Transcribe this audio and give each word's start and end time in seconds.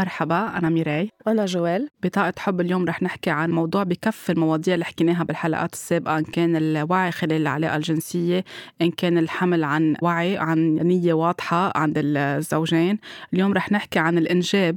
مرحبا 0.00 0.58
أنا 0.58 0.68
ميراي. 0.70 1.10
أنا 1.28 1.46
جوال. 1.46 1.88
بطاقة 2.02 2.32
حب 2.38 2.60
اليوم 2.60 2.84
رح 2.84 3.02
نحكي 3.02 3.30
عن 3.30 3.50
موضوع 3.50 3.82
بكف 3.82 4.30
المواضيع 4.30 4.74
اللي 4.74 4.84
حكيناها 4.84 5.24
بالحلقات 5.24 5.72
السابقة 5.72 6.18
إن 6.18 6.24
كان 6.24 6.56
الوعي 6.56 7.12
خلال 7.12 7.32
العلاقة 7.42 7.76
الجنسية 7.76 8.44
إن 8.82 8.90
كان 8.90 9.18
الحمل 9.18 9.64
عن 9.64 9.96
وعي 10.02 10.38
عن 10.38 10.74
نية 10.74 11.12
واضحة 11.12 11.72
عند 11.78 11.94
الزوجين. 11.96 12.98
اليوم 13.34 13.52
رح 13.52 13.72
نحكي 13.72 13.98
عن 13.98 14.18
الإنجاب 14.18 14.76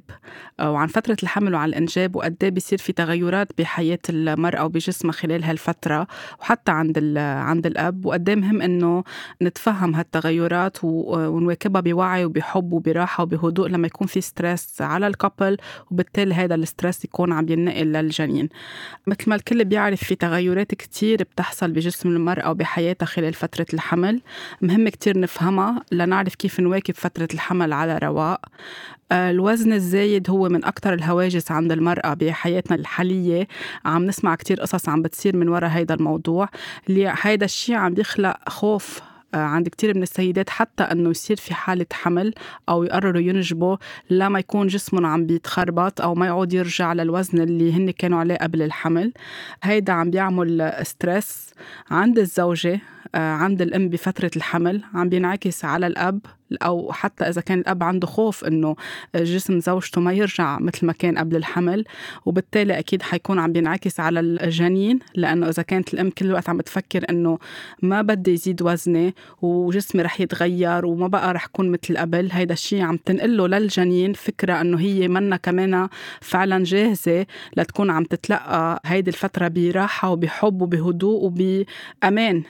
وعن 0.62 0.88
فترة 0.88 1.18
الحمل 1.23 1.55
وعن 1.55 1.70
الإنجاب 1.70 2.16
وقد 2.16 2.36
إيه 2.44 2.50
بيصير 2.50 2.78
في 2.78 2.94
تغيرات 2.94 3.48
بحياة 3.57 4.00
المرأة 4.10 4.66
وبجسمها 4.66 5.14
خلال 5.14 5.44
هالفترة 5.44 6.07
وحتى 6.39 6.71
عند 6.71 7.18
عند 7.18 7.66
الأب. 7.66 8.05
وقد 8.05 8.30
إيه 8.30 8.36
مهم 8.36 8.62
إنه 8.62 9.04
نتفهم 9.41 9.95
هالتغيرات 9.95 10.78
ونواكبها 10.84 11.81
بوعي 11.81 12.25
وبحب 12.25 12.73
وبراحة 12.73 13.23
وبهدوء 13.23 13.67
لما 13.67 13.88
يكون 13.88 14.08
في 14.08 14.22
stress 14.22 14.81
على 14.81 15.08
ال 15.08 15.15
couple 15.15 15.58
وبالتالي 15.91 16.33
هذا 16.34 16.55
الستريس 16.55 17.05
يكون 17.05 17.34
عم 17.34 17.46
ينقل 17.50 17.88
للجنين. 17.88 18.50
مثل 19.08 19.30
ما 19.30 19.36
الكل 19.36 19.66
بيعرف 19.66 20.04
في 20.04 20.16
تغيرات 20.16 20.76
كتير 20.76 21.23
بتحصل 21.23 21.72
بجسم 21.72 22.09
المرأة 22.09 22.52
وبحياتها 22.52 23.06
خلال 23.06 23.34
فترة 23.34 23.66
الحمل. 23.73 24.22
مهم 24.62 24.90
كتير 24.90 25.20
نفهمها 25.20 25.84
لنعرف 25.92 26.36
كيف 26.36 26.59
نواكب 26.59 26.96
فترة 26.96 27.28
الحمل 27.34 27.73
على 27.73 27.98
رواق. 27.98 28.46
آه، 29.12 29.32
الوزن 29.32 29.73
الزايد 29.73 30.30
هو 30.30 30.50
من 30.50 30.66
أكثر 30.66 30.94
الهواجس 30.94 31.52
عند 31.52 31.72
المرأة 31.72 32.14
بحياتنا 32.14 32.76
الحالية. 32.76 33.48
عم 33.86 34.06
نسمع 34.06 34.36
كتير 34.36 34.62
قصص 34.62 34.90
عم 34.90 35.02
بتصير 35.02 35.38
من 35.38 35.50
وراء 35.50 35.70
هيدا 35.70 35.94
الموضوع. 35.94 36.50
اللي 36.90 37.14
هيدا 37.22 37.45
الشيء 37.45 37.76
عم 37.76 37.94
بيخلق 37.94 38.50
خوف 38.50 39.02
عند 39.34 39.68
كتير 39.68 39.96
من 39.96 40.04
السيدات 40.04 40.50
حتى 40.50 40.84
إنه 40.84 41.10
يصير 41.10 41.38
في 41.38 41.54
حالة 41.54 41.86
حمل 41.94 42.34
أو 42.70 42.84
يقرروا 42.84 43.22
ينجبوا 43.22 43.78
لما 44.09 44.40
يكون 44.40 44.67
جسمهم 44.67 45.06
عم 45.06 45.25
بيتخربط 45.25 46.02
أو 46.02 46.16
ما 46.16 46.25
يعود 46.25 46.53
يرجع 46.53 46.94
للوزن 46.94 47.42
اللي 47.42 47.73
هن 47.73 47.92
كانوا 47.92 48.20
عليه 48.20 48.36
قبل 48.36 48.62
الحمل. 48.62 49.14
هيدا 49.64 49.94
عم 49.94 50.09
بيعمل 50.09 50.73
ستريس 50.84 51.53
عند 51.92 52.20
الزوجة 52.20 52.80
آه، 53.16 53.34
عند 53.34 53.62
الأم 53.62 53.90
بفترة 53.90 54.31
الحمل 54.36 54.84
عم 54.94 55.09
بينعكس 55.09 55.66
على 55.66 55.88
الأب 55.88 56.20
أو 56.61 56.91
حتى 56.91 57.23
إذا 57.23 57.41
كان 57.41 57.59
الأب 57.59 57.83
عنده 57.83 58.08
خوف 58.08 58.45
إنه 58.45 58.75
جسم 59.16 59.59
زوجته 59.59 60.02
ما 60.02 60.13
يرجع 60.13 60.59
مثل 60.59 60.85
ما 60.85 60.94
كان 60.94 61.17
قبل 61.17 61.35
الحمل 61.35 61.83
وبالتالي 62.25 62.80
أكيد 62.80 63.02
حيكون 63.02 63.39
عم 63.39 63.52
بينعكس 63.52 64.00
على 64.00 64.19
الجنين 64.19 65.00
لأنه 65.16 65.50
إذا 65.50 65.63
كانت 65.63 65.94
الأم 65.94 66.09
كل 66.09 66.25
الوقت 66.25 66.50
عم 66.50 66.61
تفكر 66.61 67.05
إنه 67.09 67.39
ما 67.81 68.02
بدي 68.02 68.31
يزيد 68.33 68.61
وزني 68.61 69.16
وجسمي 69.41 70.02
رح 70.02 70.22
يتغير 70.22 70.85
وما 70.85 71.08
بقى 71.08 71.33
رح 71.33 71.45
كون 71.45 71.69
مثل 71.72 71.97
قبل 71.97 72.30
هيدا 72.31 72.53
الشيء 72.53 72.81
عم 72.81 72.97
تنقله 72.97 73.47
للجنين 73.47 74.13
فكرة 74.13 74.61
إنه 74.61 74.80
هي 74.80 75.07
منا 75.07 75.38
كمان 75.38 75.88
فعلا 76.22 76.63
جاهزة 76.63 77.25
لتكون 77.57 77.89
عم 77.89 78.03
تتلقى 78.03 78.81
هيدي 78.85 79.09
الفترة 79.09 79.47
براحة 79.47 80.09
وبحب 80.09 80.61
وبهدوء 80.61 81.23
وبأمان 81.25 82.44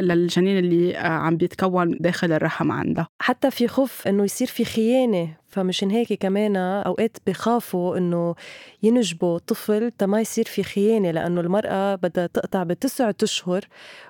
للجنين 0.00 0.58
اللي 0.58 0.96
عم 0.96 1.36
بيتكون 1.36 1.96
داخل 2.00 2.32
الرحم 2.32 2.72
عندها. 2.72 3.08
حتى 3.22 3.49
في 3.50 3.68
خوف 3.68 4.08
إنه 4.08 4.24
يصير 4.24 4.46
في 4.46 4.64
خيانة. 4.64 5.39
فمشان 5.50 5.90
هيك 5.90 6.12
كمان 6.12 6.56
أوقات 6.56 7.16
بخافوا 7.26 7.98
إنه 7.98 8.34
ينجبوا 8.82 9.38
طفل 9.38 9.90
تما 9.98 10.20
يصير 10.20 10.44
في 10.44 10.62
خيانة 10.62 11.10
لأنه 11.10 11.40
المرأة 11.40 11.94
بدها 11.94 12.26
تقطع 12.26 12.62
بتسعة 12.62 13.14
أشهر 13.22 13.64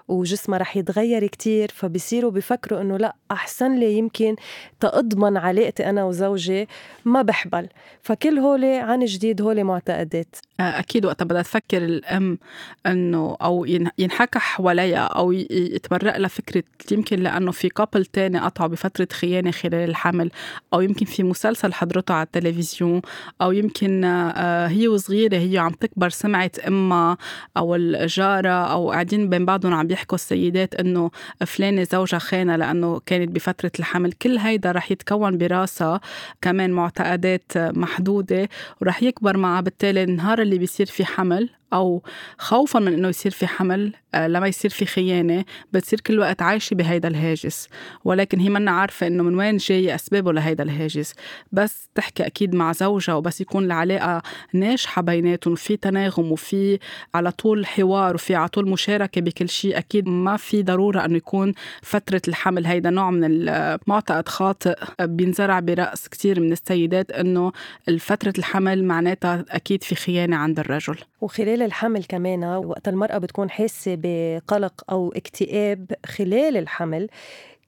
وجسمها 0.08 0.58
رح 0.58 0.76
يتغير 0.76 1.26
كتير 1.26 1.70
فبصيروا 1.74 2.30
بفكروا 2.30 2.80
إنه 2.80 2.96
لأ 2.96 3.16
أحسن 3.30 3.78
لي 3.78 3.98
يمكن 3.98 4.36
تأضمن 4.80 5.36
علاقتي 5.36 5.90
أنا 5.90 6.04
وزوجي 6.04 6.68
ما 7.04 7.22
بحبل. 7.22 7.68
فكل 8.02 8.38
هولي 8.38 8.76
عن 8.76 9.04
جديد 9.04 9.42
هولي 9.42 9.62
معتقدات. 9.62 10.36
أكيد 10.60 11.06
وقتها 11.06 11.24
بدها 11.24 11.42
تفكر 11.42 11.84
الأم 11.84 12.38
إنه 12.86 13.36
أو 13.42 13.64
ينحكى 13.98 14.38
حواليها 14.38 15.04
أو 15.04 15.32
يتمرق 15.50 16.16
لها 16.16 16.28
فكرة 16.28 16.62
يمكن 16.92 17.20
لأنه 17.20 17.52
في 17.52 17.68
كابل 17.68 18.04
تاني 18.04 18.38
قطعوا 18.38 18.68
بفترة 18.68 19.08
خيانة 19.12 19.50
خلال 19.50 19.88
الحمل 19.90 20.30
أو 20.74 20.80
يمكن 20.80 21.06
في 21.06 21.22
مسلسل 21.30 21.72
حضرته 21.72 22.14
على 22.14 22.26
التلفزيون 22.26 23.00
أو 23.42 23.52
يمكن 23.52 24.04
آه، 24.04 24.66
هي 24.66 24.88
وصغيرة 24.88 25.36
هي 25.36 25.58
عم 25.58 25.70
تكبر 25.72 26.08
سمعت 26.08 26.58
أمها 26.58 27.16
أو 27.56 27.74
الجارة 27.74 28.48
أو 28.48 28.90
قاعدين 28.90 29.28
بين 29.28 29.44
بعضهم 29.44 29.74
عم 29.74 29.86
بيحكوا 29.86 30.14
السيدات 30.14 30.74
إنه 30.74 31.10
فلانة 31.46 31.82
زوجها 31.82 32.18
خانه 32.18 32.56
لأنه 32.56 33.00
كانت 33.06 33.30
بفترة 33.30 33.72
الحمل. 33.78 34.12
كل 34.12 34.38
هيدا 34.38 34.72
رح 34.72 34.90
يتكون 34.92 35.38
براسها 35.38 36.00
كمان 36.42 36.70
معتقدات 36.70 37.52
محدودة 37.56 38.48
ورح 38.82 39.02
يكبر 39.02 39.36
معها 39.36 39.60
بالتالي 39.60 40.02
النهار 40.02 40.42
اللي 40.42 40.58
بيصير 40.58 40.86
في 40.86 41.04
حمل. 41.04 41.59
أو 41.72 42.02
خوفا 42.38 42.78
من 42.78 42.92
إنه 42.92 43.08
يصير 43.08 43.32
في 43.32 43.46
حمل 43.46 43.92
آه، 44.14 44.28
لما 44.28 44.46
يصير 44.46 44.70
في 44.70 44.86
خيانة 44.86 45.44
بتصير 45.72 46.00
كل 46.00 46.18
وقت 46.18 46.42
عايشة 46.42 46.74
بهيدا 46.74 47.08
الهاجس. 47.08 47.68
ولكن 48.04 48.40
هي 48.40 48.48
منا 48.48 48.70
عارفة 48.70 49.06
إنه 49.06 49.22
من 49.22 49.34
وين 49.34 49.56
جاي 49.56 49.94
أسبابه 49.94 50.32
لهيدا 50.32 50.64
الهاجس. 50.64 51.14
بس 51.52 51.88
تحكي 51.94 52.26
أكيد 52.26 52.54
مع 52.54 52.72
زوجها 52.72 53.14
وبس 53.14 53.40
يكون 53.40 53.64
العلاقة 53.64 54.22
ناجحة 54.52 55.02
بيناتهم 55.02 55.52
وفي 55.52 55.76
تناغم 55.76 56.32
وفي 56.32 56.78
على 57.14 57.30
طول 57.30 57.66
حوار 57.66 58.14
وفي 58.14 58.34
على 58.34 58.48
طول 58.48 58.68
مشاركة 58.68 59.20
بكل 59.20 59.48
شيء. 59.48 59.78
أكيد 59.78 60.08
ما 60.08 60.36
في 60.36 60.62
ضرورة 60.62 61.04
إنه 61.04 61.16
يكون 61.16 61.54
فترة 61.82 62.22
الحمل 62.28 62.66
هيدا 62.66 62.90
نوع 62.90 63.10
من 63.10 63.24
المعتقد 63.24 64.28
خاطئ 64.28 64.74
بينزرع 65.00 65.60
برأس 65.60 66.08
كثير 66.08 66.40
من 66.40 66.52
السيدات 66.52 67.10
إنه 67.10 67.52
فتره 67.98 68.32
الحمل 68.38 68.84
معناتها 68.84 69.44
أكيد 69.50 69.84
في 69.84 69.94
خيانة 69.94 70.36
عند 70.36 70.58
الرجل. 70.58 70.96
وخلال 71.20 71.59
الحمل 71.62 72.04
كمان 72.04 72.44
وقت 72.44 72.88
المرأة 72.88 73.18
بتكون 73.18 73.50
حاسة 73.50 73.98
بقلق 74.02 74.84
أو 74.90 75.12
اكتئاب 75.16 75.92
خلال 76.06 76.56
الحمل 76.56 77.08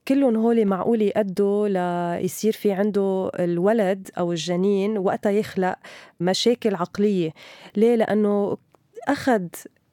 كلهم 0.08 0.36
هول 0.36 0.66
معقول 0.66 1.03
يأدوا 1.03 1.69
ليصير 1.69 2.53
في 2.53 2.72
عنده 2.72 3.30
الولد 3.38 4.10
أو 4.19 4.32
الجنين 4.32 4.98
وقتها 4.98 5.32
يخلق 5.32 5.75
مشاكل 6.20 6.75
عقلية 6.75 7.30
ليه؟ 7.76 7.94
لأنه 7.94 8.56
أخذ 9.08 9.47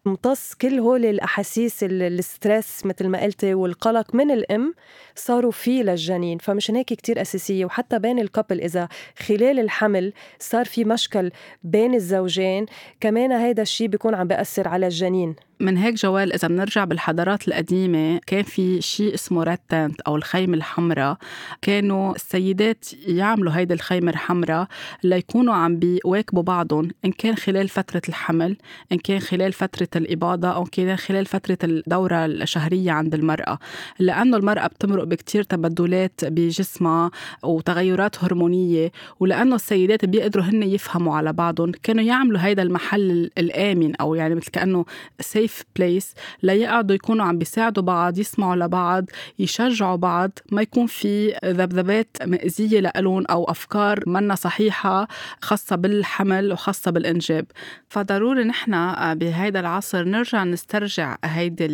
امتص 0.08 0.54
كل 0.54 0.80
هول 0.80 1.06
الأحاسيس 1.06 1.84
ال 1.84 1.98
stress 1.98 2.86
مثل 2.86 3.08
ما 3.08 3.24
قلتي 3.24 3.54
والقلق 3.54 4.16
من 4.16 4.32
الام 4.32 4.74
صاروا 5.16 5.52
فيه 5.52 5.84
للجنين 5.84 6.38
فمشان 6.38 6.76
هيك 6.76 6.88
كتير 6.88 7.22
أساسية. 7.22 7.66
وحتى 7.66 8.00
بين 8.00 8.20
ال 8.20 8.26
couple 8.26 8.62
إذا 8.62 8.90
خلال 9.18 9.60
الحمل 9.60 10.14
صار 10.40 10.66
في 10.66 10.86
مشكل 10.86 11.32
بين 11.64 11.94
الزوجين 11.94 12.66
كمان 13.02 13.32
هيدا 13.32 13.62
الشيء 13.62 13.88
بيكون 13.88 14.16
عم 14.16 14.28
بيأثر 14.28 14.68
على 14.68 14.86
الجنين. 14.86 15.36
من 15.62 15.78
هيك 15.78 15.96
جوال 15.96 16.34
إذا 16.34 16.48
بنرجع 16.48 16.84
بالحضارات 16.84 17.48
القديمة 17.48 18.20
كان 18.28 18.44
في 18.44 18.82
شيء 18.82 19.14
اسمه 19.14 19.44
red 19.44 19.94
أو 20.08 20.16
الخيمة 20.16 20.54
الحمراء. 20.58 21.18
كانوا 21.62 22.16
السيدات 22.16 22.86
يعملوا 23.08 23.54
هيدي 23.56 23.74
الخيمة 23.74 24.12
الحمراء 24.12 24.68
ليكونوا 25.04 25.54
عم 25.54 25.76
بيواكبوا 25.80 26.44
بعضهم 26.44 26.90
إن 27.06 27.12
كان 27.12 27.36
خلال 27.36 27.68
فترة 27.70 28.02
الحمل 28.10 28.58
إن 28.92 28.98
كان 28.98 29.20
خلال 29.20 29.54
فترة 29.54 29.88
الإباضة 29.96 30.48
أو 30.48 30.64
كان 30.64 30.96
خلال 30.96 31.26
فترة 31.26 31.58
الدورة 31.64 32.26
الشهرية 32.26 32.92
عند 32.92 33.14
المرأة. 33.14 33.60
لأنه 34.00 34.38
المرأة 34.38 34.68
بتمرق 34.68 35.04
بكتير 35.04 35.44
تبدلات 35.44 36.26
بجسمها 36.26 37.12
وتغيرات 37.44 38.24
هرمونية 38.24 38.92
ولأنه 39.20 39.56
السيدات 39.56 40.06
بيقدروا 40.06 40.46
هن 40.46 40.64
يفهموا 40.64 41.16
على 41.18 41.34
بعضهم. 41.34 41.72
كانوا 41.84 42.04
يعملوا 42.04 42.46
هيدا 42.46 42.62
المحل 42.62 43.32
الآمن 43.38 43.96
أو 43.96 44.16
يعني 44.16 44.36
مثل 44.36 44.52
كأنه 44.52 44.86
سيف 45.20 45.49
سيف 45.50 45.64
بليس 45.76 46.14
ليقعدوا 46.44 46.96
يكونوا 46.96 47.26
عم 47.26 47.38
بيساعدوا 47.38 47.84
بعض 47.84 48.18
يسمعوا 48.18 48.56
لبعض 48.56 49.06
يشجعوا 49.40 49.96
بعض. 49.96 50.32
ما 50.52 50.62
يكون 50.62 50.88
في 50.88 51.40
ذبذبات 51.46 52.18
مأزية 52.26 52.80
لألون 52.80 53.26
أو 53.26 53.44
أفكار 53.44 54.04
منا 54.08 54.36
صحيحة 54.36 55.08
خاصة 55.42 55.76
بالحمل 55.76 56.54
وخاصة 56.54 56.92
بالإنجاب. 56.92 57.46
فضروري 57.90 58.44
نحن 58.44 58.74
بهيدا 59.14 59.60
العصر 59.60 60.04
نرجع 60.04 60.44
نسترجع 60.44 61.18
هيدي 61.26 61.68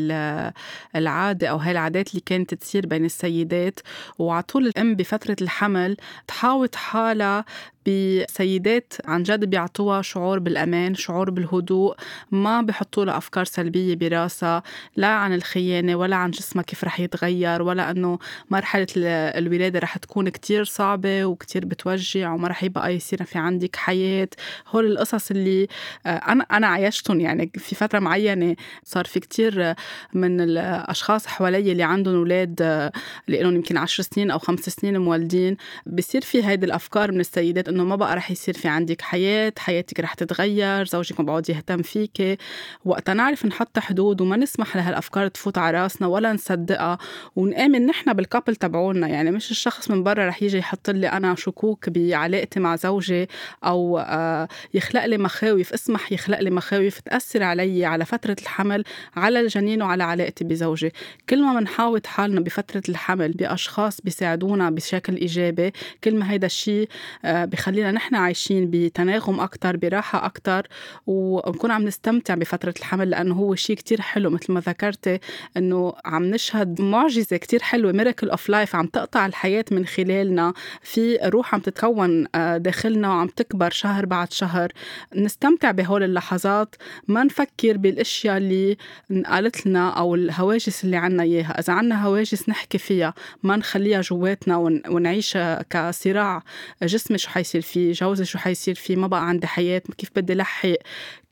العادة 0.95 1.48
أو 1.48 1.57
هاي 1.57 1.72
العادات 1.72 2.10
اللي 2.10 2.22
كانت 2.25 2.54
تصير 2.54 2.88
بين 2.88 3.06
السيدات. 3.06 3.80
وعلى 4.19 4.44
طول 4.44 4.68
الأم 4.68 4.95
بفترة 4.95 5.36
الحمل 5.42 5.98
تحاوط 6.27 6.75
حالها 6.75 7.45
بسيدات 7.88 8.94
عن 9.06 9.24
جد 9.24 9.46
بيعطوها 9.46 10.02
شعور 10.02 10.40
بالأمان 10.40 10.96
شعور 10.96 11.30
بالهدوء 11.30 11.96
ما 12.32 12.62
بحطوا 12.62 13.06
لها 13.06 13.18
افكار 13.18 13.46
سلبية 13.46 13.96
براسها 13.96 14.64
لا 14.96 15.08
عن 15.08 15.34
الخيانة 15.34 15.96
ولا 15.96 16.16
عن 16.16 16.32
جسمها 16.32 16.64
كيف 16.64 16.84
رح 16.84 17.00
يتغير 17.00 17.62
ولا 17.62 17.92
إنه 17.92 18.20
مرحلة 18.50 18.88
الولادة 18.98 19.80
رح 19.80 19.98
تكون 19.98 20.30
كتير 20.30 20.64
صعبة 20.64 21.26
وكتير 21.26 21.66
بتوجع 21.66 22.34
وما 22.34 22.48
رح 22.48 22.64
يبقى 22.64 22.96
يصير 22.96 23.24
في 23.24 23.38
عندك 23.38 23.76
حياة. 23.76 24.30
هول 24.68 24.86
القصص 24.92 25.32
اللي 25.32 25.68
آه، 26.06 26.10
أنا 26.10 26.44
أنا 26.52 26.68
عايشتهم 26.68 27.20
يعني 27.20 27.52
في 27.58 27.76
فترة 27.76 28.00
معينة 28.00 28.56
صار 28.84 29.06
في 29.06 29.20
كتير 29.20 29.74
من 30.14 30.42
الأشخاص 30.42 31.28
حوالي 31.28 31.72
اللي 31.72 31.84
عندهم 31.84 32.16
أولاد 32.16 32.60
آه، 32.62 32.92
لهم 33.28 33.56
يمكن 33.56 33.78
10 33.78 34.04
سنين 34.04 34.32
أو 34.32 34.40
خمس 34.40 34.60
سنين 34.60 34.98
مولدين 34.98 35.58
بصير 35.88 36.22
في 36.22 36.46
هيدي 36.46 36.66
الأفكار 36.66 37.12
من 37.12 37.20
السيدات 37.20 37.70
إنه 37.75 37.83
ما 37.83 37.95
بقى 37.95 38.16
رح 38.16 38.31
يصير 38.31 38.54
في 38.54 38.68
عندك 38.68 39.01
حياة 39.01 39.54
حياتك 39.57 40.00
رح 40.00 40.13
تتغير 40.13 40.86
زوجك 40.86 41.19
ما 41.19 41.25
بعود 41.25 41.50
يهتم 41.50 41.81
فيك. 41.81 42.39
وقتها 42.86 43.13
نعرف 43.13 43.45
نحط 43.45 43.80
حدود 43.80 44.22
وما 44.22 44.38
نسمح 44.38 44.75
لهالأفكار 44.75 45.27
تفوت 45.27 45.57
على 45.57 45.81
راسنا 45.83 46.07
ولا 46.07 46.33
نصدقها. 46.33 46.98
ونآمن 47.36 47.86
نحن 47.86 48.13
بالكابل 48.13 48.56
تبعولنا. 48.56 49.07
يعني 49.07 49.31
مش 49.31 49.51
الشخص 49.51 49.92
من 49.92 50.04
برا 50.04 50.27
رح 50.27 50.44
يجي 50.44 50.57
يحط 50.57 50.89
لي 50.89 51.07
أنا 51.07 51.36
شكوك 51.36 51.89
بعلاقتي 51.89 52.60
مع 52.60 52.75
زوجي 52.75 53.27
أو 53.63 54.00
آه، 54.00 54.48
يخلق 54.74 55.06
لي 55.06 55.18
مخاوف. 55.18 55.74
اسمح 55.74 56.12
يخلق 56.12 56.39
لي 56.39 56.50
مخاوف 56.50 57.00
تأثر 57.00 57.44
علي 57.44 57.86
على 57.86 58.06
فترة 58.06 58.36
الحمل 58.42 58.83
على 59.16 59.39
الجنين 59.39 59.81
وعلى 59.81 60.04
علاقتي 60.04 60.44
بزوجي. 60.44 60.92
كل 61.30 61.44
ما 61.44 61.60
بنحاوط 61.60 62.07
حالنا 62.07 62.39
بفترة 62.39 62.83
الحمل 62.89 63.31
بأشخاص 63.31 64.01
بيساعدونا 64.01 64.69
بشكل 64.69 65.16
إيجابي 65.16 65.74
كل 66.04 66.16
ما 66.16 66.31
هيدا 66.31 66.45
الشيء 66.45 66.89
آه، 67.25 67.45
بخلينا 67.65 67.91
نحن 67.91 68.15
عايشين 68.15 68.69
بتناغم 68.71 69.39
أكثر 69.39 69.77
براحة 69.77 70.25
أكثر 70.25 70.67
ونكون 71.07 71.71
عم 71.71 71.85
نستمتع 71.85 72.35
بفترة 72.35 72.73
الحمل 72.79 73.09
لأنه 73.09 73.35
هو 73.35 73.56
شيء 73.56 73.75
كتير 73.75 74.01
حلو. 74.01 74.29
مثل 74.29 74.53
ما 74.53 74.59
ذكرتي 74.59 75.19
إنه 75.57 75.94
عم 76.06 76.25
نشهد 76.25 76.81
معجزة 76.81 77.38
كتير 77.38 77.62
حلوة 77.62 77.91
miracle 77.92 78.30
of 78.30 78.50
life 78.50 78.75
عم 78.75 78.85
تقطع 78.85 79.25
الحياة 79.25 79.65
من 79.71 79.85
خلالنا. 79.85 80.53
في 80.81 81.19
روح 81.23 81.53
عم 81.53 81.62
تتكون 81.62 82.27
آه، 82.35 82.57
داخلنا 82.57 83.09
وعم 83.09 83.27
تكبر 83.27 83.69
شهر 83.69 84.06
بعد 84.06 84.33
شهر. 84.33 84.71
نستمتع 85.15 85.71
بهول 85.71 86.03
اللحظات 86.03 86.75
ما 87.07 87.23
نفكر 87.23 87.77
بالأشياء 87.77 88.38
اللي 88.38 88.77
انقالت 89.12 89.67
لنا 89.67 89.89
أو 89.89 90.15
الهواجس 90.15 90.83
اللي 90.83 90.97
عنا 90.97 91.23
إياها. 91.23 91.59
إذا 91.59 91.73
عنا 91.73 92.06
هواجس 92.06 92.50
نحكي 92.50 92.77
فيها 92.77 93.13
ما 93.44 93.56
نخليها 93.56 94.01
جواتنا 94.01 94.57
ونعيشها 94.89 95.62
كصراع 95.69 96.44
جسمي 96.83 97.17
شو 97.17 97.29
حيصير. 97.29 97.55
فيه 97.62 97.92
جوزي 97.92 98.25
شو 98.25 98.38
حيصير 98.38 98.75
فيه 98.75 98.96
ما 98.96 99.07
بقى 99.07 99.28
عندي 99.30 99.48
حياة 99.48 99.81
كيف 99.98 100.10
بدي 100.16 100.34
لحق 100.34 100.69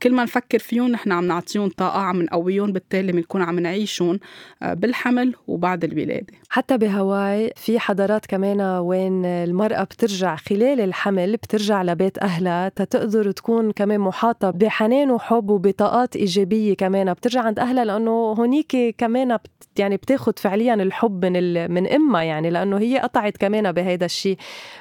كل 0.03 0.13
ما 0.13 0.23
نفكر 0.23 0.59
فيهم 0.59 0.87
نحن 0.87 1.11
عم 1.11 1.25
نعطيهم 1.25 1.69
طاقة 1.69 1.99
عم 1.99 2.21
نقويهم 2.21 2.71
بالتالي 2.71 3.11
بنكون 3.11 3.41
عم 3.41 3.59
نعيشهم 3.59 4.19
آه، 4.63 4.73
بالحمل 4.73 5.35
وبعد 5.47 5.83
الولادة. 5.83 6.33
حتى 6.49 6.77
بهواي 6.77 7.53
في 7.55 7.79
حضارات 7.79 8.25
كمان 8.25 8.61
وين 8.61 9.25
المرأة 9.25 9.83
بترجع 9.83 10.35
خلال 10.35 10.81
الحمل 10.81 11.33
بترجع 11.37 11.83
لبيت 11.83 12.23
أهلها 12.23 12.69
تتقدر 12.69 13.31
تكون 13.31 13.71
كمان 13.71 13.99
محاطة 13.99 14.49
بحنان 14.49 15.11
وحب 15.11 15.49
وبطاقات 15.49 16.15
إيجابية 16.15 16.73
كمان. 16.73 17.13
بترجع 17.13 17.41
عند 17.41 17.59
أهلها 17.59 17.85
لأنه 17.85 18.11
هونيك 18.11 18.95
كمان 18.97 19.37
بت 19.37 19.51
يعني 19.77 19.97
بتاخد 19.97 20.39
فعليا 20.39 20.73
الحب 20.73 21.25
من 21.25 21.71
من 21.71 21.87
أمها 21.87 22.23
يعني 22.23 22.49
لأنه 22.49 22.77
هي 22.77 22.97
قطعت 22.99 23.37
كمان 23.37 23.71
بهيدا 23.71 24.05
الشيء. 24.05 24.37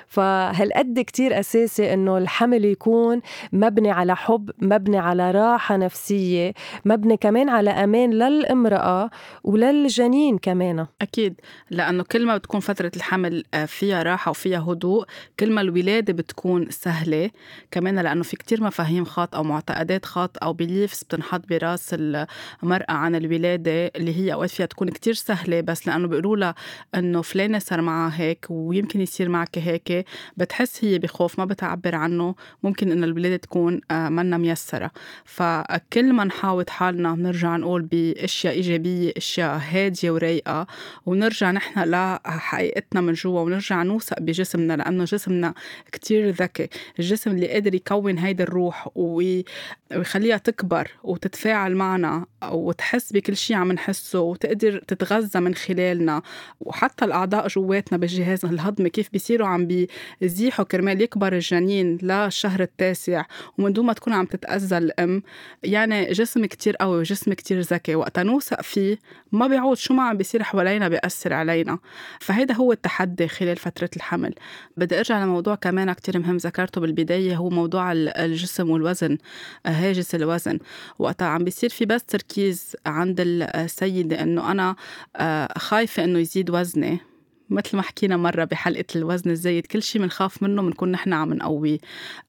فهالقد 0.06 1.00
كتير 1.00 1.40
أساسي 1.40 1.94
إنه 1.94 2.18
الحمل 2.18 2.64
يكون 2.64 3.20
مبني 3.52 3.90
على 3.90 4.16
حب 4.16 4.50
مبني 4.58 4.98
على 4.98 5.11
راحة 5.20 5.76
نفسية 5.76 6.52
مبني 6.84 7.16
كمان 7.16 7.48
على 7.48 7.70
أمان 7.70 8.10
للامرأة 8.10 9.10
وللجنين 9.44 10.38
كمان. 10.38 10.86
أكيد. 11.02 11.40
لأنه 11.70 12.02
كل 12.02 12.26
ما 12.26 12.36
بتكون 12.36 12.60
فترة 12.60 12.92
الحمل 12.96 13.44
آه، 13.54 13.64
فيها 13.64 14.02
راحة 14.02 14.30
وفيها 14.30 14.58
هدوء 14.60 15.04
كل 15.40 15.52
ما 15.52 15.60
الولادة 15.60 16.12
بتكون 16.12 16.70
سهلة 16.70 17.30
كمان 17.70 17.98
لأنه 17.98 18.22
في 18.22 18.36
كتير 18.36 18.62
مفاهيم 18.62 19.04
خاطئه 19.04 19.38
أو 19.38 19.42
معتقدات 19.42 20.04
خاطئه 20.06 20.42
أو 20.42 20.52
بليفز 20.52 21.02
بتنحط 21.02 21.48
براس 21.48 21.94
المرأة 21.94 22.92
عن 22.92 23.14
الولادة 23.14 23.86
اللي 23.86 24.16
هي 24.16 24.32
أوقات 24.32 24.50
فيها 24.50 24.66
تكون 24.66 24.88
كتير 24.88 25.14
سهلة 25.14 25.60
بس 25.60 25.86
لأنه 25.86 26.08
بيقولوا 26.08 26.36
لها 26.36 26.54
إنه 26.94 27.22
فلانة 27.22 27.58
صار 27.58 27.80
معها 27.80 28.20
هيك 28.20 28.46
ويمكن 28.50 29.00
يصير 29.00 29.28
معك 29.28 29.58
هيك 29.58 30.06
بتحس 30.36 30.84
هي 30.84 30.98
بخوف 30.98 31.38
ما 31.38 31.44
بتعبر 31.44 31.94
عنه 31.94 32.34
ممكن 32.62 32.92
إن 32.92 33.04
الولادة 33.04 33.36
تكون 33.36 33.80
آه، 33.90 34.08
منا 34.08 34.38
ميسرة. 34.38 34.90
فكل 35.24 36.12
ما 36.12 36.24
نحاوط 36.24 36.70
حالنا 36.70 37.14
بنرجع 37.14 37.56
نقول 37.56 37.82
بأشياء 37.82 38.54
إيجابية 38.54 39.12
أشياء 39.16 39.60
هادية 39.70 40.10
ورايقة 40.10 40.66
ونرجع 41.06 41.50
نحن 41.50 41.80
لحقيقتنا 41.90 43.00
من 43.00 43.12
جوا 43.12 43.40
ونرجع 43.40 43.82
نوثق 43.82 44.20
بجسمنا 44.20 44.76
لأنه 44.76 45.04
جسمنا 45.04 45.54
كتير 45.92 46.30
ذكي. 46.30 46.68
الجسم 46.98 47.30
اللي 47.30 47.48
قادر 47.48 47.74
يكون 47.74 48.18
هيدي 48.18 48.42
الروح 48.42 48.88
ويخليها 48.94 50.36
تكبر 50.36 50.90
وتتفاعل 51.04 51.74
معنا 51.74 52.26
وتحس 52.52 53.12
بكل 53.12 53.36
شيء 53.36 53.56
عم 53.56 53.72
نحسه 53.72 54.20
وتقدر 54.20 54.78
تتغذى 54.78 55.40
من 55.40 55.54
خلالنا. 55.54 56.22
وحتى 56.60 57.04
الأعضاء 57.04 57.48
جواتنا 57.48 57.98
بالجهاز 57.98 58.44
الهضمي 58.44 58.90
كيف 58.90 59.08
بيصيروا 59.12 59.48
عم 59.48 59.66
بي 59.66 59.88
زيحه 60.22 60.64
كرمال 60.64 61.02
يكبر 61.02 61.32
الجنين 61.32 61.98
للشهر 62.02 62.60
التاسع 62.60 63.24
ومن 63.58 63.72
دون 63.72 63.86
ما 63.86 63.92
تكون 63.92 64.12
عم 64.12 64.26
تتأذى 64.26 64.78
الأم. 64.82 65.22
يعني 65.62 66.12
جسم 66.12 66.46
كتير 66.46 66.76
قوي 66.76 66.98
وجسم 66.98 67.32
كتير 67.32 67.60
ذكي. 67.60 67.94
وقتا 67.94 68.22
نوثق 68.22 68.62
فيه 68.62 68.98
ما 69.32 69.46
بيعود. 69.46 69.76
شو 69.76 69.94
ما 69.94 70.02
عم 70.02 70.16
بيصير 70.16 70.42
حوالينا 70.42 70.88
بيأثر 70.88 71.32
علينا. 71.32 71.78
فهيدا 72.20 72.54
هو 72.54 72.72
التحدي 72.72 73.28
خلال 73.28 73.56
فترة 73.56 73.90
الحمل. 73.96 74.34
بدي 74.76 74.98
أرجع 74.98 75.24
لموضوع 75.24 75.54
كمان 75.54 75.92
كتير 75.92 76.18
مهم 76.18 76.36
ذكرته 76.36 76.80
بالبداية. 76.80 77.36
هو 77.36 77.50
موضوع 77.50 77.92
الجسم 77.92 78.70
والوزن. 78.70 79.18
هاجس 79.66 80.14
الوزن. 80.14 80.58
وقتا 80.98 81.24
عم 81.24 81.44
بيصير 81.44 81.70
في 81.70 81.84
بس 81.84 82.04
تركيز 82.04 82.76
عند 82.86 83.16
السيدة 83.20 84.22
إنه 84.22 84.50
أنا 84.50 84.76
آه، 85.16 85.48
خايفة 85.58 86.04
إنه 86.04 86.18
يزيد 86.18 86.50
وزني. 86.50 87.11
مثل 87.52 87.76
ما 87.76 87.82
حكينا 87.82 88.16
مرة 88.16 88.44
بحلقة 88.44 88.84
الوزن 88.96 89.30
الزايد 89.30 89.66
كل 89.66 89.82
شيء 89.82 90.02
بنخاف 90.02 90.42
منه 90.42 90.62
بنكون 90.62 90.92
نحن 90.92 91.12
عم 91.12 91.34
نقويه. 91.34 91.78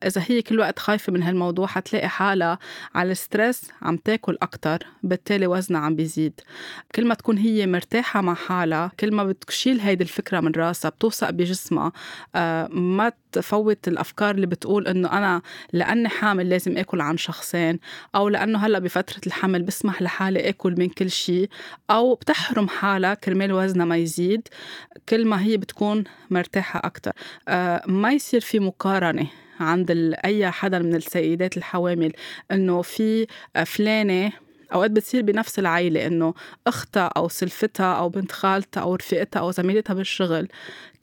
إذا 0.05 0.23
هي 0.27 0.41
كل 0.41 0.59
وقت 0.59 0.79
خايفة 0.79 1.13
من 1.13 1.23
هالموضوع 1.23 1.67
حتلاقي 1.67 2.09
حالها 2.09 2.59
على 2.95 3.11
الستريس 3.11 3.71
عم 3.81 3.97
تاكل 3.97 4.37
أكتر 4.41 4.79
بالتالي 5.03 5.47
وزنها 5.47 5.81
عم 5.81 5.95
بيزيد. 5.95 6.41
كل 6.95 7.07
ما 7.07 7.13
تكون 7.13 7.37
هي 7.37 7.67
مرتاحة 7.67 8.21
مع 8.21 8.33
حالها 8.33 8.91
كل 8.99 9.15
ما 9.15 9.23
بتشيل 9.23 9.79
هيدي 9.79 10.03
الفكرة 10.03 10.39
من 10.39 10.51
راسها 10.51 10.89
بتوثق 10.89 11.29
بجسمها 11.29 11.91
آه، 12.35 12.67
ما 12.67 13.11
تفوت 13.33 13.87
الأفكار 13.87 14.35
اللي 14.35 14.47
بتقول 14.47 14.87
إنه 14.87 15.17
أنا 15.17 15.41
لأني 15.73 16.09
حامل 16.09 16.49
لازم 16.49 16.77
آكل 16.77 17.01
عن 17.01 17.17
شخصين 17.17 17.79
أو 18.15 18.29
لأنه 18.29 18.59
هلأ 18.59 18.79
بفترة 18.79 19.21
الحمل 19.27 19.63
بسمح 19.63 20.01
لحالي 20.01 20.49
آكل 20.49 20.75
من 20.77 20.89
كل 20.89 21.11
شيء 21.11 21.49
أو 21.89 22.15
بتحرم 22.15 22.67
حالها 22.67 23.13
كرمال 23.13 23.51
وزنها 23.53 23.85
ما 23.85 23.97
يزيد 23.97 24.47
كل 25.09 25.25
ما 25.25 25.41
هي 25.43 25.57
بتكون 25.57 26.03
مرتاحة 26.29 26.81
أكثر 26.83 27.11
آه 27.47 27.83
ما 27.87 28.11
يصير 28.11 28.41
في 28.41 28.59
مقارنة 28.59 29.27
عند 29.59 30.15
أي 30.25 30.51
حدا 30.51 30.79
من 30.79 30.95
السيدات 30.95 31.57
الحوامل 31.57 32.13
إنه 32.51 32.81
في 32.81 33.27
فلانة 33.65 34.31
أوقات 34.73 34.91
بتصير 34.91 35.21
بنفس 35.21 35.59
العائله 35.59 36.07
إنه 36.07 36.33
أختها 36.67 37.07
أو 37.17 37.27
سلفتها 37.29 37.93
أو 37.93 38.09
بنت 38.09 38.31
خالتها 38.31 38.81
أو 38.81 38.95
رفيقتها 38.95 39.39
أو 39.39 39.51
زميلتها 39.51 39.93
بالشغل. 39.93 40.47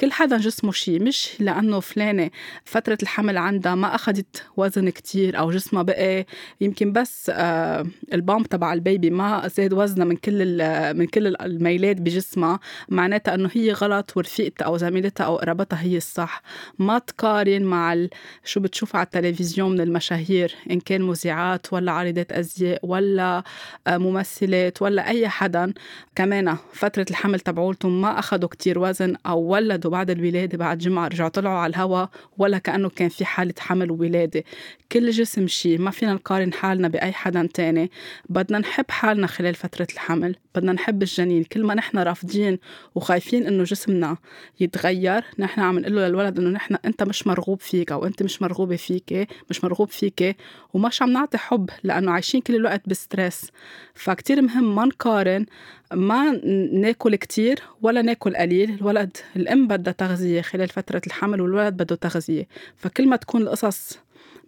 كل 0.00 0.12
حدا 0.12 0.38
جسمه 0.38 0.72
شيء 0.72 1.02
مش 1.02 1.28
لأنه 1.40 1.80
فلانة 1.80 2.30
فترة 2.64 2.98
الحمل 3.02 3.36
عندها 3.38 3.74
ما 3.74 3.94
أخذت 3.94 4.44
وزن 4.56 4.90
كتير 4.90 5.38
أو 5.38 5.50
جسمها 5.50 5.82
بقى 5.82 6.26
يمكن 6.60 6.92
بس 6.92 7.30
آه 7.34 7.86
البامب 8.14 8.46
تبع 8.46 8.72
البيبي 8.72 9.10
ما 9.10 9.48
زاد 9.48 9.72
وزنها 9.72 10.04
من 10.06 10.16
كل 10.16 10.58
من 10.94 11.06
كل 11.06 11.36
الميلات 11.36 11.96
بجسمها. 12.00 12.60
معناتها 12.88 13.34
أنه 13.34 13.50
هي 13.52 13.72
غلط 13.72 14.16
ورفيقتها 14.16 14.64
أو 14.66 14.76
زميلتها 14.76 15.24
أو 15.24 15.36
قرابتها 15.36 15.82
هي 15.82 15.96
الصح. 15.96 16.42
ما 16.78 16.98
تقارن 16.98 17.62
مع 17.62 18.06
شو 18.44 18.60
بتشوف 18.60 18.96
على 18.96 19.04
التلفزيون 19.04 19.70
من 19.72 19.80
المشاهير 19.80 20.54
إن 20.70 20.80
كان 20.80 21.02
مذيعات 21.02 21.72
ولا 21.72 21.92
عارضات 21.92 22.32
أزياء 22.32 22.80
ولا 22.86 23.42
ممثلات 23.88 24.82
ولا 24.82 25.08
أي 25.08 25.28
حدا. 25.28 25.72
كمان 26.16 26.56
فترة 26.72 27.06
الحمل 27.10 27.40
تبعولتهم 27.40 28.00
ما 28.00 28.18
أخذوا 28.18 28.48
كتير 28.48 28.78
وزن 28.78 29.16
أو 29.26 29.40
ولدوا 29.40 29.90
بعد 29.90 30.10
الولادة 30.10 30.58
بعد 30.58 30.78
جمعة 30.78 31.08
رجعوا 31.08 31.28
طلعوا 31.28 31.58
على 31.58 31.70
الهواء 31.70 32.08
ولا 32.38 32.58
كأنه 32.58 32.88
كان 32.88 33.08
في 33.08 33.24
حالة 33.24 33.54
حمل 33.58 33.90
وولادة. 33.90 34.44
كل 34.92 35.10
جسم 35.10 35.46
شيء 35.46 35.78
ما 35.78 35.90
فينا 35.90 36.12
نقارن 36.12 36.52
حالنا 36.52 36.88
بأي 36.88 37.12
حدا 37.12 37.48
تاني. 37.54 37.90
بدنا 38.28 38.58
نحب 38.58 38.90
حالنا 38.90 39.26
خلال 39.26 39.54
فترة 39.54 39.86
الحمل. 39.92 40.36
بدنا 40.54 40.72
نحب 40.72 41.02
الجنين. 41.02 41.44
كل 41.44 41.64
ما 41.64 41.74
نحن 41.74 41.98
رافضين 41.98 42.58
وخايفين 42.94 43.46
إنه 43.46 43.64
جسمنا 43.64 44.16
يتغير 44.60 45.24
نحن 45.38 45.60
عم 45.60 45.78
نقول 45.78 45.96
له 45.96 46.08
للولد 46.08 46.38
إنه 46.38 46.50
نحن 46.50 46.76
أنت 46.84 47.02
مش 47.02 47.26
مرغوب 47.26 47.60
فيك 47.60 47.92
أو 47.92 48.06
أنت 48.06 48.22
مش 48.22 48.42
مرغوبة 48.42 48.76
فيك 48.76 49.28
مش 49.50 49.64
مرغوب 49.64 49.88
فيك 49.88 50.36
ومش 50.74 51.02
عم 51.02 51.12
نعطي 51.12 51.38
حب 51.38 51.70
لأنه 51.82 52.12
عايشين 52.12 52.40
كل 52.40 52.54
الوقت 52.54 52.82
بستريس. 52.86 53.50
فكتير 53.94 54.42
مهم 54.42 54.74
ما 54.74 54.84
نقارن 54.84 55.46
ما 55.92 56.32
ناكل 56.72 57.16
كتير 57.16 57.62
ولا 57.82 58.02
ناكل 58.02 58.36
قليل. 58.36 58.70
الولد 58.70 59.16
الأم 59.36 59.66
بدها 59.66 59.92
تغذية 59.92 60.40
خلال 60.40 60.68
فترة 60.68 61.02
الحمل 61.06 61.40
والولد 61.40 61.74
بده 61.74 61.96
تغذية. 61.96 62.48
فكل 62.76 63.08
ما 63.08 63.16
تكون 63.16 63.42
القصص 63.42 63.98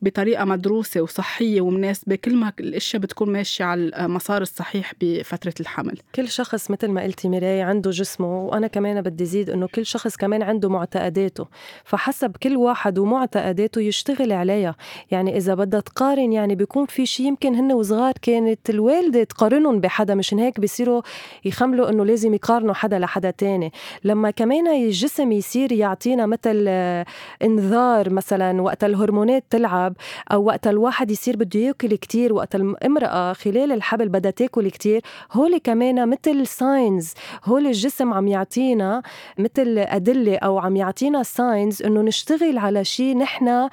بطريقة 0.03 0.45
مدروسة 0.45 1.01
وصحية 1.03 1.61
ومناسبة 1.61 2.15
كل 2.15 2.37
ما 2.37 2.53
الأشياء 2.61 3.03
بتكون 3.03 3.33
ماشية 3.33 3.65
على 3.65 3.91
المسار 4.05 4.43
الصحيح 4.43 4.93
بفترة 5.01 5.55
الحمل. 5.61 5.99
كل 6.15 6.29
شخص 6.29 6.71
مثل 6.71 6.89
ما 6.89 7.03
قلتي 7.03 7.29
ميراي 7.29 7.63
عنده 7.63 7.91
جسمه 7.91 8.45
وأنا 8.45 8.67
كمان 8.67 9.03
بدي 9.03 9.25
زيد 9.25 9.51
إنه 9.51 9.67
كل 9.67 9.87
شخص 9.87 10.17
كمان 10.17 10.43
عنده 10.43 10.69
معتقداته. 10.69 11.47
فحسب 11.85 12.37
كل 12.43 12.57
واحد 12.57 12.99
ومعتقداته 12.99 13.81
يشتغل 13.81 14.33
عليها. 14.33 14.77
يعني 15.11 15.37
إذا 15.37 15.55
بدها 15.55 15.81
تقارن 15.81 16.33
يعني 16.33 16.55
بيكون 16.55 16.87
في 16.87 17.07
شيء 17.07 17.27
يمكن 17.27 17.55
هن 17.55 17.73
وصغار 17.73 18.13
كانت 18.23 18.71
الوالدة 18.71 19.25
تقارنهم 19.25 19.81
بحدا 19.81 20.15
مشان 20.15 20.39
هيك 20.39 20.61
بيصيروا 20.61 21.03
يخملوا 21.45 21.91
إنه 21.91 22.05
لازم 22.05 22.35
يقارنوا 22.35 22.75
حدا 22.75 22.99
لحدا 22.99 23.31
تاني. 23.31 23.73
لما 24.05 24.31
كمان 24.31 24.67
الجسم 24.69 25.33
يصير 25.33 25.73
يعطينا 25.73 26.27
مثل 26.27 26.65
آه، 26.69 27.07
انذار 27.43 28.11
مثلا 28.11 28.63
وقت 28.63 28.85
الهرمونات 28.85 29.45
تلعب 29.51 29.92
أو 30.33 30.45
وقت 30.45 30.67
الواحد 30.67 31.11
يصير 31.11 31.37
بده 31.37 31.61
ياكل 31.61 31.95
كتير 31.95 32.33
وقت 32.33 32.55
الامراه 32.55 33.33
خلال 33.33 33.73
الحبل 33.73 34.09
بدها 34.09 34.31
تاكل 34.31 34.71
كتير 34.71 35.03
هول 35.33 35.59
كمان 35.59 36.09
مثل 36.09 36.47
signs 36.47 37.15
هول 37.45 37.67
الجسم 37.67 38.13
عم 38.13 38.29
يعطينا 38.29 39.03
مثل 39.39 39.79
أدلة 39.79 40.37
أو 40.37 40.59
عم 40.59 40.77
يعطينا 40.77 41.23
signs 41.23 41.83
إنه 41.83 42.03
نشتغل 42.03 42.59
على 42.59 42.85
شيء 42.85 43.19
نحن 43.19 43.69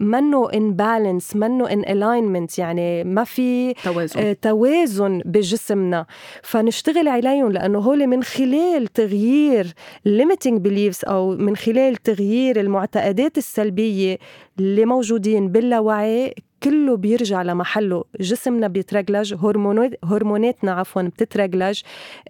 منه 0.00 0.50
in 0.50 0.72
balance 0.72 1.36
منه 1.36 1.70
in 1.72 1.80
alignment 1.80 2.58
يعني 2.58 3.04
ما 3.04 3.24
في 3.24 3.74
توازن. 3.74 4.20
آه 4.20 4.32
توازن 4.42 5.22
بجسمنا. 5.24 6.06
فنشتغل 6.42 7.08
عليهم 7.08 7.52
لأنه 7.52 7.78
هول 7.78 8.06
من 8.06 8.22
خلال 8.22 8.86
تغيير 8.86 9.66
limiting 10.08 10.58
beliefs 10.68 11.08
أو 11.08 11.30
من 11.36 11.56
خلال 11.56 11.96
تغيير 11.96 12.60
المعتقدات 12.60 13.38
السلبية 13.38 14.18
اللي 14.58 14.84
موجودين 14.84 15.48
باللاوعي 15.48 16.34
كله 16.62 16.96
بيرجع 16.96 17.42
لمحله. 17.42 18.04
جسمنا 18.20 18.68
بيترجلج 18.68 19.34
هرمونات 19.34 19.90
هرموناتنا 20.04 20.72
عفوا 20.72 21.02
بتترجلج 21.02 21.80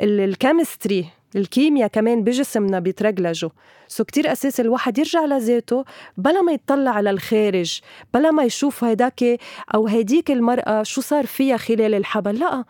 ال 0.00 0.11
chemistry 0.11 1.06
الكيمياء 1.36 1.88
كمان 1.88 2.24
بجسمنا 2.24 2.78
بيترجلجوا. 2.78 3.50
سو 3.88 4.04
كتير 4.04 4.32
أساس 4.32 4.60
الواحد 4.60 4.98
يرجع 4.98 5.24
لذاته 5.24 5.84
بلا 6.16 6.42
ما 6.42 6.52
يطلع 6.52 6.90
على 6.90 7.10
الخارج 7.10 7.80
بلا 8.14 8.30
ما 8.30 8.42
يشوف 8.42 8.84
هيداك 8.84 9.38
أو 9.74 9.86
هيديك 9.86 10.30
المرأة 10.30 10.82
شو 10.82 11.00
صار 11.00 11.26
فيها 11.26 11.56
خلال 11.56 11.94
الحبل. 11.94 12.38
لا 12.38 12.64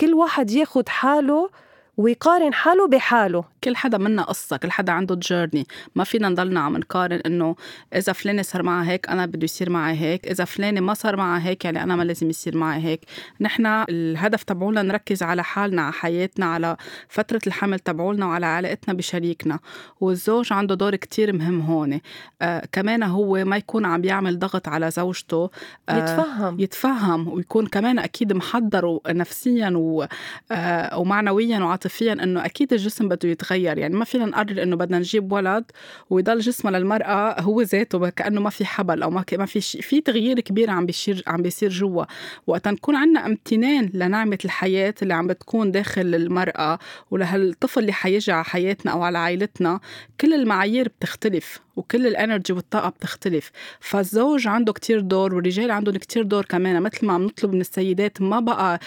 كل 0.00 0.14
واحد 0.14 0.50
ياخد 0.50 0.88
حاله 0.88 1.50
ويقارن 1.96 2.54
حاله 2.54 2.86
بحاله. 2.86 3.51
كل 3.64 3.76
حدا 3.76 3.98
منا 3.98 4.22
قصة 4.22 4.56
كل 4.56 4.70
حدا 4.70 4.92
عنده 4.92 5.14
جيرني 5.14 5.66
ما 5.94 6.04
فينا 6.04 6.28
نضلنا 6.28 6.60
عم 6.60 6.76
نقارن 6.76 7.20
إنه 7.26 7.56
إذا 7.94 8.12
فلانة 8.12 8.42
صار 8.42 8.62
معها 8.62 8.90
هيك 8.90 9.08
أنا 9.08 9.26
بده 9.26 9.44
يصير 9.44 9.70
معي 9.70 9.96
هيك 9.96 10.26
إذا 10.26 10.44
فلانة 10.44 10.80
ما 10.80 10.94
صار 10.94 11.16
معها 11.16 11.46
هيك 11.48 11.64
يعني 11.64 11.82
أنا 11.82 11.96
ما 11.96 12.02
لازم 12.02 12.30
يصير 12.30 12.56
معي 12.56 12.80
هيك. 12.80 13.00
نحن 13.40 13.66
الهدف 13.66 14.42
تبعولنا 14.42 14.82
نركز 14.82 15.22
على 15.22 15.44
حالنا 15.44 15.82
على 15.82 15.92
حياتنا 15.92 16.46
على 16.46 16.76
فترة 17.08 17.40
الحمل 17.46 17.78
تبعولنا 17.78 18.26
وعلى 18.26 18.46
علاقتنا 18.46 18.94
بشريكنا. 18.94 19.58
والزوج 20.00 20.52
عنده 20.52 20.74
دور 20.74 20.96
كتير 20.96 21.32
مهم 21.32 21.60
هون. 21.60 22.00
آه 22.42 22.62
كمان 22.72 23.02
هو 23.02 23.44
ما 23.44 23.56
يكون 23.56 23.84
عم 23.84 24.04
يعمل 24.04 24.38
ضغط 24.38 24.68
على 24.68 24.90
زوجته. 24.90 25.50
آه 25.88 25.98
يتفهم. 25.98 26.60
يتفهم 26.60 27.28
ويكون 27.28 27.66
كمان 27.66 27.98
أكيد 27.98 28.32
محضر 28.32 28.98
نفسيا 29.08 29.72
و 29.76 30.06
آه 30.52 30.98
ومعنويا 30.98 31.58
وعاطفيا 31.58 32.12
إنه 32.12 32.44
أكيد 32.44 32.72
الجسم 32.72 33.08
بده 33.08 33.28
يتغير. 33.28 33.51
يعني 33.56 33.96
ما 33.96 34.04
فينا 34.04 34.24
نقرر 34.24 34.62
إنه 34.62 34.76
بدنا 34.76 34.98
نجيب 34.98 35.32
ولد 35.32 35.64
ويضل 36.10 36.38
جسمه 36.38 36.70
للمرأة 36.70 37.40
هو 37.40 37.62
ذاته 37.62 38.08
كأنه 38.08 38.40
ما 38.40 38.50
في 38.50 38.64
حبل 38.64 39.02
أو 39.02 39.10
ما 39.10 39.24
ما 39.32 39.46
في 39.46 39.60
شيء 39.60 39.80
في 39.80 40.00
تغيير 40.00 40.40
كبير 40.40 40.70
عم 40.70 40.86
بيصير 40.86 41.22
عم 41.26 41.42
بيصير 41.42 41.70
جوا. 41.70 42.04
وقت 42.46 42.68
نكون 42.68 42.96
عندنا 42.96 43.26
امتنان 43.26 43.90
لنعمة 43.94 44.38
الحياة 44.44 44.94
اللي 45.02 45.14
عم 45.14 45.26
بتكون 45.26 45.70
داخل 45.70 46.14
المرأة 46.14 46.78
ولهالطفل 47.10 47.80
اللي 47.80 47.92
حيجي 47.92 48.32
على 48.32 48.44
حياتنا 48.44 48.92
أو 48.92 49.02
على 49.02 49.18
عائلتنا 49.18 49.80
كل 50.20 50.34
المعايير 50.34 50.88
بتختلف. 50.88 51.60
وكل 51.76 52.06
الانرجي 52.06 52.52
والطاقة 52.52 52.88
بتختلف. 52.88 53.50
فالزوج 53.80 54.46
عنده 54.48 54.72
كتير 54.72 55.00
دور 55.00 55.34
والرجال 55.34 55.70
عندهم 55.70 55.96
كتير 55.96 56.22
دور 56.22 56.44
كمان. 56.44 56.82
مثل 56.82 57.06
ما 57.06 57.12
عم 57.12 57.22
نطلب 57.24 57.52
من 57.54 57.60
السيدات 57.60 58.22
ما 58.22 58.40
بقى 58.40 58.80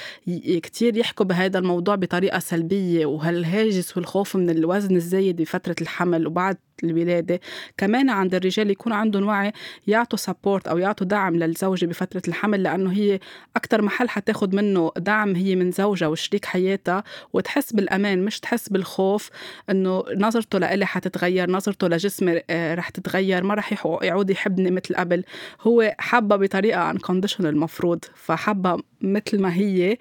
كتير 0.64 0.98
يحكوا 0.98 1.26
بهذا 1.26 1.60
الموضوع 1.60 1.96
بطريقة 1.96 2.40
سلبية 2.40 3.06
وهالهاجس 3.06 3.98
والخوف 3.98 4.36
من 4.36 4.50
الوزن 4.50 4.96
الزايد 4.96 5.42
بفترة 5.42 5.76
الحمل 5.82 6.28
وبعد 6.28 6.58
الولادة. 6.84 7.40
كمان 7.78 8.10
عند 8.10 8.36
الرجال 8.36 8.72
يكون 8.72 8.94
عندهم 8.94 9.28
وعي 9.28 9.52
يعطوا 9.88 10.18
سبورت 10.18 10.68
أو 10.68 10.78
يعطوا 10.78 11.08
دعم 11.08 11.36
للزوجة 11.36 11.86
بفترة 11.86 12.22
الحمل 12.28 12.64
لأنه 12.64 12.92
هي 12.92 13.20
أكتر 13.56 13.82
محل 13.82 14.10
حتاخد 14.10 14.56
منه 14.56 14.92
دعم 14.98 15.36
هي 15.36 15.56
من 15.56 15.72
زوجها 15.72 16.08
وشريك 16.08 16.46
حياتها. 16.46 17.04
وتحس 17.34 17.74
بالأمان 17.74 18.26
مش 18.26 18.40
تحس 18.40 18.70
بالخوف 18.70 19.30
إنه 19.70 20.04
نظرته 20.18 20.60
لإلي 20.60 20.86
حتتغير 20.86 21.52
نظرته 21.52 21.88
لجسمي 21.88 22.42
آه، 22.50 22.76
رح 22.76 22.90
تتغير 22.90 23.44
ما 23.44 23.54
رح 23.54 23.86
يعود 24.04 24.30
يحبني 24.30 24.72
مثل 24.72 24.96
قبل. 24.96 25.24
هو 25.62 25.96
حبها 26.00 26.38
بطريقة 26.38 26.94
unconditional 26.94 27.46
المفروض 27.46 28.06
فحبها 28.16 28.78
مثل 29.02 29.42
ما 29.42 29.54
هي. 29.54 29.98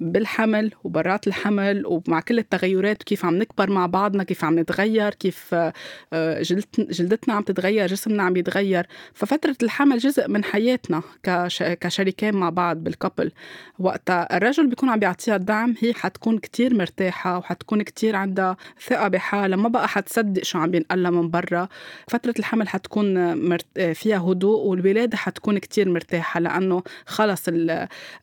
بالحمل 0.00 0.70
وبرات 0.84 1.26
الحمل 1.26 1.82
ومع 1.86 2.20
كل 2.20 2.38
التغيرات 2.38 3.02
وكيف 3.02 3.24
عم 3.24 3.34
نكبر 3.38 3.70
مع 3.70 3.86
بعضنا 3.86 4.24
كيف 4.24 4.44
عم 4.44 4.58
نتغير 4.58 5.14
كيف 5.14 5.54
آه، 6.12 6.42
جلدتنا 6.78 7.34
عم 7.34 7.42
تتغير 7.42 7.86
جسمنا 7.86 8.22
عم 8.22 8.36
يتغير. 8.36 8.86
ففترة 9.14 9.56
الحمل 9.62 9.98
جزء 9.98 10.28
من 10.28 10.44
حياتنا 10.44 11.02
كشريكين 11.56 12.34
مع 12.34 12.50
بعض 12.50 12.76
بالكابل 12.76 13.32
وقتها 13.78 14.36
الرجل 14.36 14.66
بيكون 14.66 14.88
عم 14.88 14.98
بيعطيها 14.98 15.36
الدعم 15.36 15.74
هي 15.80 15.94
حتكون 15.94 16.38
كتير 16.38 16.74
مرتاحة 16.74 17.38
وحتكون 17.38 17.82
كتير 17.82 18.16
عندها 18.16 18.56
ثقة 18.86 19.08
بحالها 19.08 19.56
ما 19.56 19.68
بقى 19.68 19.88
حتصدق 19.88 20.44
شو 20.44 20.58
عم 20.58 20.70
بينقلها 20.70 21.10
من 21.10 21.30
برا. 21.30 21.68
فترة 22.08 22.34
الحمل 22.38 22.68
حتكون 22.68 23.38
فيها 23.94 24.18
هدوء 24.18 24.66
والولادة 24.66 25.16
حتكون 25.16 25.58
كتير 25.58 25.88
مرتاحة 25.88 26.40
لأنه 26.40 26.82
خلص 27.06 27.44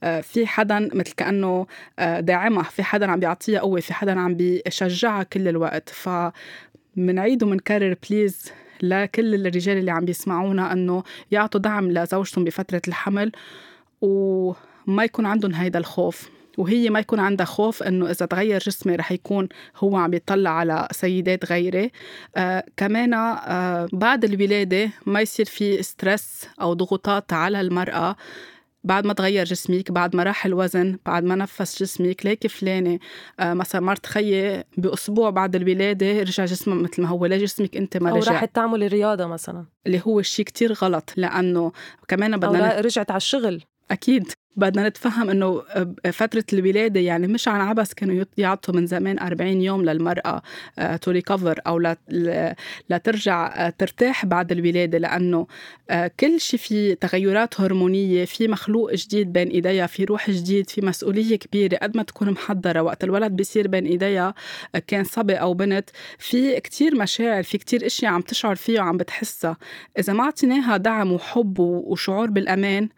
آه، 0.03 0.21
في 0.21 0.47
حدا 0.47 0.89
مثل 0.93 1.13
كأنه 1.17 1.64
آه، 1.99 2.19
داعمة. 2.19 2.63
في 2.63 2.83
حدا 2.83 3.11
عم 3.11 3.19
بيعطيها 3.19 3.59
قوة 3.59 3.79
في 3.79 3.93
حدا 3.93 4.19
عم 4.19 4.35
بيشجعها 4.35 5.23
كل 5.23 5.47
الوقت. 5.47 5.89
ف 5.89 6.09
منعيد 6.95 7.43
ومنكرر 7.43 7.95
please 8.09 8.51
لكل 8.81 9.35
الرجال 9.35 9.77
اللي 9.77 9.91
عم 9.91 10.05
بيسمعونا 10.05 10.73
إنه 10.73 11.03
يعطوا 11.31 11.59
دعم 11.61 11.91
لزوجتهم 11.91 12.43
بفترة 12.43 12.81
الحمل 12.87 13.31
وما 14.01 15.03
يكون 15.03 15.25
عندهم 15.25 15.53
هيدا 15.53 15.79
الخوف. 15.79 16.29
وهي 16.57 16.89
ما 16.89 16.99
يكون 16.99 17.19
عندها 17.19 17.45
خوف 17.45 17.83
إنه 17.83 18.11
إذا 18.11 18.25
تغير 18.25 18.59
جسمي 18.59 18.95
رح 18.95 19.11
يكون 19.11 19.49
هو 19.77 19.95
عم 19.97 20.13
يطلع 20.13 20.49
على 20.49 20.87
سيدات 20.91 21.45
غيري. 21.45 21.91
آه 22.35 22.63
كمان 22.77 23.13
آه 23.13 23.87
بعد 23.93 24.23
الولادة 24.25 24.89
ما 25.05 25.21
يصير 25.21 25.45
في 25.45 25.83
stress 25.83 26.47
أو 26.61 26.73
ضغوطات 26.73 27.33
على 27.33 27.61
المرأة. 27.61 28.15
بعد 28.85 29.05
ما 29.07 29.13
تغير 29.13 29.45
جسمك 29.45 29.91
بعد 29.91 30.15
ما 30.15 30.23
راح 30.23 30.45
الوزن 30.45 30.97
بعد 31.05 31.23
ما 31.23 31.35
نفس 31.35 31.83
جسمك 31.83 32.25
ليك 32.25 32.47
فلانة. 32.47 32.99
آه 33.39 33.53
مثلا 33.53 33.81
مرت 33.81 34.05
خيي 34.05 34.63
بأسبوع 34.77 35.29
بعد 35.29 35.55
الولادة 35.55 36.19
رجع 36.19 36.45
جسمها 36.45 36.75
مثل 36.75 37.01
ما 37.01 37.07
هو 37.07 37.25
ليه 37.25 37.37
جسمك 37.37 37.77
أنت 37.77 37.97
ما 37.97 38.11
رجع. 38.11 38.31
أو 38.31 38.33
راحت 38.35 38.55
تعمل 38.55 38.87
رياضه 38.87 39.25
مثلا. 39.25 39.65
اللي 39.87 40.01
هو 40.07 40.21
شيء 40.21 40.45
كتير 40.45 40.73
غلط 40.73 41.13
لأنه 41.17 41.71
كمان 42.07 42.37
بدنا 42.37 42.77
أو 42.77 42.81
رجعت 42.81 43.11
على 43.11 43.17
الشغل. 43.17 43.61
أكيد. 43.91 44.31
بدنا 44.57 44.89
نتفهم 44.89 45.29
إنه 45.29 45.63
فترة 46.11 46.43
الولادة 46.53 46.99
يعني 46.99 47.27
مش 47.27 47.47
عن 47.47 47.61
عبس 47.61 47.93
كانوا 47.93 48.25
يعطوا 48.37 48.73
من 48.73 48.85
زمان 48.85 49.19
40 49.19 49.61
يوم 49.61 49.85
للمرأة 49.85 50.41
تو 51.01 51.11
ريكفر 51.11 51.59
أو 51.67 51.79
لترجع 52.89 53.67
آه، 53.67 53.69
ترتاح 53.69 54.25
بعد 54.25 54.51
الولادة 54.51 54.97
لأنه 54.97 55.47
آه، 55.89 56.11
كل 56.19 56.39
شيء 56.39 56.59
في 56.59 56.95
تغيرات 56.95 57.61
هرمونية 57.61 58.25
في 58.25 58.47
مخلوق 58.47 58.93
جديد 58.93 59.33
بين 59.33 59.47
ايديها 59.47 59.87
في 59.87 60.03
روح 60.03 60.29
جديد 60.29 60.69
في 60.69 60.81
مسؤولية 60.81 61.35
كبيرة 61.35 61.77
قد 61.77 61.97
ما 61.97 62.03
تكون 62.03 62.29
محضرة 62.31 62.81
وقت 62.81 63.03
الولد 63.03 63.31
بيصير 63.31 63.67
بين 63.67 63.85
ايديها 63.85 64.33
آه، 64.75 64.81
كان 64.87 65.03
صبي 65.03 65.35
أو 65.35 65.53
بنت 65.53 65.89
في 66.19 66.59
كتير 66.59 66.95
مشاعر 66.95 67.43
في 67.43 67.57
كتير 67.57 67.85
إشياء 67.85 68.11
عم 68.11 68.21
تشعر 68.21 68.55
فيها 68.55 68.81
وعم 68.81 68.97
بتحسها. 68.97 69.57
إذا 69.99 70.13
ما 70.13 70.23
اعطيناها 70.23 70.77
دعم 70.77 71.11
وحب 71.11 71.59
وشعور 71.59 72.29
بالأمان 72.29 72.89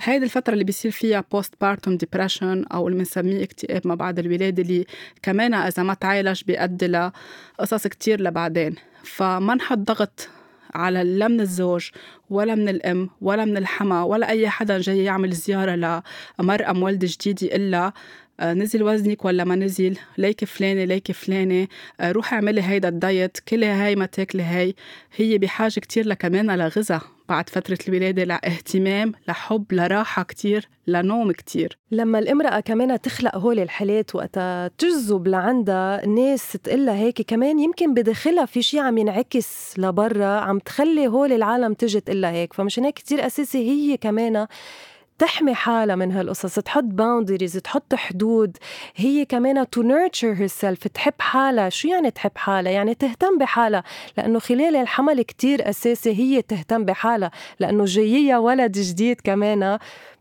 هيدي 0.00 0.24
الفترة 0.24 0.52
اللي 0.52 0.64
بيصير 0.64 0.90
فيها 0.90 1.05
فيها 1.06 1.24
postpartum 1.32 1.96
depression 1.96 2.64
أو 2.64 2.88
اللي 2.88 2.98
بنسميه 2.98 3.42
اكتئاب 3.42 3.86
ما 3.86 3.94
بعد 3.94 4.18
الولادة 4.18 4.62
اللي 4.62 4.86
كمان 5.22 5.54
إذا 5.54 5.82
ما 5.82 5.94
تعالج 5.94 6.42
بيؤدي 6.44 6.86
لقصص 6.86 7.86
كتير 7.86 8.20
لبعدين. 8.20 8.74
فما 9.04 9.54
نحط 9.54 9.78
ضغط 9.78 10.28
على 10.74 11.04
لا 11.04 11.28
من 11.28 11.40
الزوج 11.40 11.90
ولا 12.30 12.54
من 12.54 12.68
الأم 12.68 13.10
ولا 13.20 13.44
من 13.44 13.56
الحما 13.56 14.02
ولا 14.02 14.28
أي 14.28 14.48
حدا 14.48 14.78
جاي 14.80 15.04
يعمل 15.04 15.32
زيارة 15.32 16.02
لمرأة 16.40 16.72
مولده 16.72 17.08
جديده 17.10 17.56
إلا 17.56 17.92
آه، 18.40 18.52
نزل 18.54 18.82
وزنك 18.82 19.24
ولا 19.24 19.44
ما 19.44 19.56
نزل 19.56 19.98
ليك 20.18 20.44
فلانة 20.44 20.84
ليك 20.84 21.12
فلانة 21.12 21.68
روحي 22.02 22.36
اعملي 22.36 22.62
هيدا 22.62 22.88
الدايت 22.88 23.38
كلي 23.48 23.66
هاي 23.66 23.96
ما 23.96 24.06
تاكلي 24.06 24.42
هاي 24.42 24.74
هي 25.16 25.38
بحاجة 25.38 25.80
كتير 25.80 26.06
لكمان 26.06 26.50
لغذاء. 26.58 27.15
بعد 27.28 27.48
فترة 27.48 27.78
الولادة 27.88 28.24
لاهتمام 28.24 29.12
لحب 29.28 29.64
لراحة 29.72 30.22
كتير 30.22 30.68
لنوم 30.86 31.32
كتير. 31.32 31.78
لما 31.90 32.18
الامرأة 32.18 32.60
كمان 32.60 33.00
تخلق 33.00 33.36
هول 33.36 33.58
الحالات 33.58 34.14
وقتها 34.14 34.68
تجذب 34.68 35.28
لعندها 35.28 36.06
ناس 36.06 36.52
تقلها 36.52 36.94
هيك 36.94 37.22
كمان 37.22 37.58
يمكن 37.58 37.94
بداخلها 37.94 38.44
في 38.44 38.62
شيء 38.62 38.80
عم 38.80 38.98
ينعكس 38.98 39.78
لبرا 39.78 40.26
عم 40.26 40.58
تخلي 40.58 41.06
هول 41.06 41.32
العالم 41.32 41.74
تجي 41.74 42.00
تقلها 42.00 42.30
هيك. 42.30 42.52
فمشان 42.52 42.84
هيك 42.84 42.94
كتير 42.94 43.26
أساسي 43.26 43.58
هي 43.58 43.96
كمان 43.96 44.46
تحمي 45.18 45.54
حالها 45.54 45.96
من 45.96 46.12
هالقصص 46.12 46.54
تحط 46.58 46.84
boundaries 46.84 47.52
تحط 47.52 47.94
حدود. 47.94 48.56
هي 48.96 49.24
كمان 49.24 49.70
to 49.70 49.82
nurture 49.82 50.32
herself 50.32 50.86
تحب 50.86 51.14
حالها. 51.18 51.68
شو 51.68 51.88
يعني 51.88 52.10
تحب 52.10 52.32
حالها؟ 52.36 52.72
يعني 52.72 52.94
تهتم 52.94 53.38
بحالها. 53.38 53.82
لأنه 54.18 54.38
خلال 54.38 54.76
الحمل 54.76 55.22
كتير 55.22 55.70
أساسي 55.70 56.10
هي 56.10 56.42
تهتم 56.42 56.84
بحالها. 56.84 57.30
لأنه 57.60 57.84
جاييها 57.84 58.38
ولد 58.38 58.72
جديد 58.72 59.20
كمان 59.20 59.78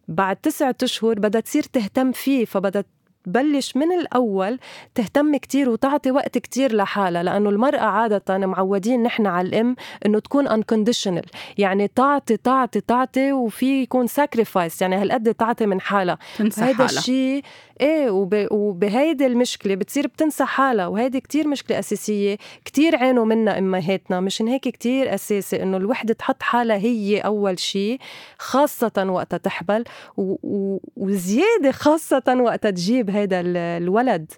بعد 0.07 0.35
تسعة 0.35 0.75
أشهر 0.83 1.19
بدها 1.19 1.41
تصير 1.41 1.63
تهتم 1.63 2.11
فيه 2.11 2.45
فبدها 2.45 2.83
تبلش 3.25 3.75
من 3.75 3.91
الأول 3.91 4.59
تهتم 4.95 5.35
كتير 5.35 5.69
وتعطي 5.69 6.11
وقت 6.11 6.37
كتير 6.37 6.75
لحالها 6.75 7.23
لأنه 7.23 7.49
المرأة 7.49 7.79
عادة 7.79 8.37
معودين 8.37 9.03
نحن 9.03 9.27
على 9.27 9.47
الأم 9.47 9.75
إنه 10.05 10.19
تكون 10.19 10.47
unconditional. 10.47 11.27
يعني 11.57 11.87
تعطي 11.87 12.37
تعطي 12.37 12.81
تعطي 12.81 13.31
وفي 13.31 13.81
يكون 13.81 14.07
sacrifice 14.07 14.81
يعني 14.81 14.95
هالقد 14.95 15.33
تعطي 15.33 15.65
من 15.65 15.81
حالها. 15.81 16.17
هذا 16.57 16.85
الشيء 16.85 17.43
إيه 17.81 18.09
وب... 18.09 18.47
وبهيدي 18.51 19.25
المشكلة 19.25 19.75
بتصير 19.75 20.07
بتنسى 20.07 20.45
حالها 20.45 20.87
وهيدي 20.87 21.19
كتير 21.19 21.47
مشكلة 21.47 21.79
أساسية 21.79 22.37
كتير 22.65 22.95
عانوا 22.95 23.25
منها 23.25 23.59
امهاتنا 23.59 24.19
مشان 24.19 24.47
هيك 24.47 24.67
كتير 24.67 25.13
أساسي 25.13 25.63
إنه 25.63 25.77
الوحدة 25.77 26.13
تحط 26.13 26.43
حالها 26.43 26.77
هي 26.77 27.19
أول 27.19 27.59
شيء 27.59 27.99
خاصة 28.39 29.05
وقتها 29.09 29.37
تحبل 29.37 29.83
و... 30.17 30.35
و... 30.43 30.79
وزيادة 30.97 31.71
خاصة 31.71 32.23
وقتها 32.27 32.71
تجيب 32.71 33.09
هيدا 33.15 33.41
الولد 33.77 34.31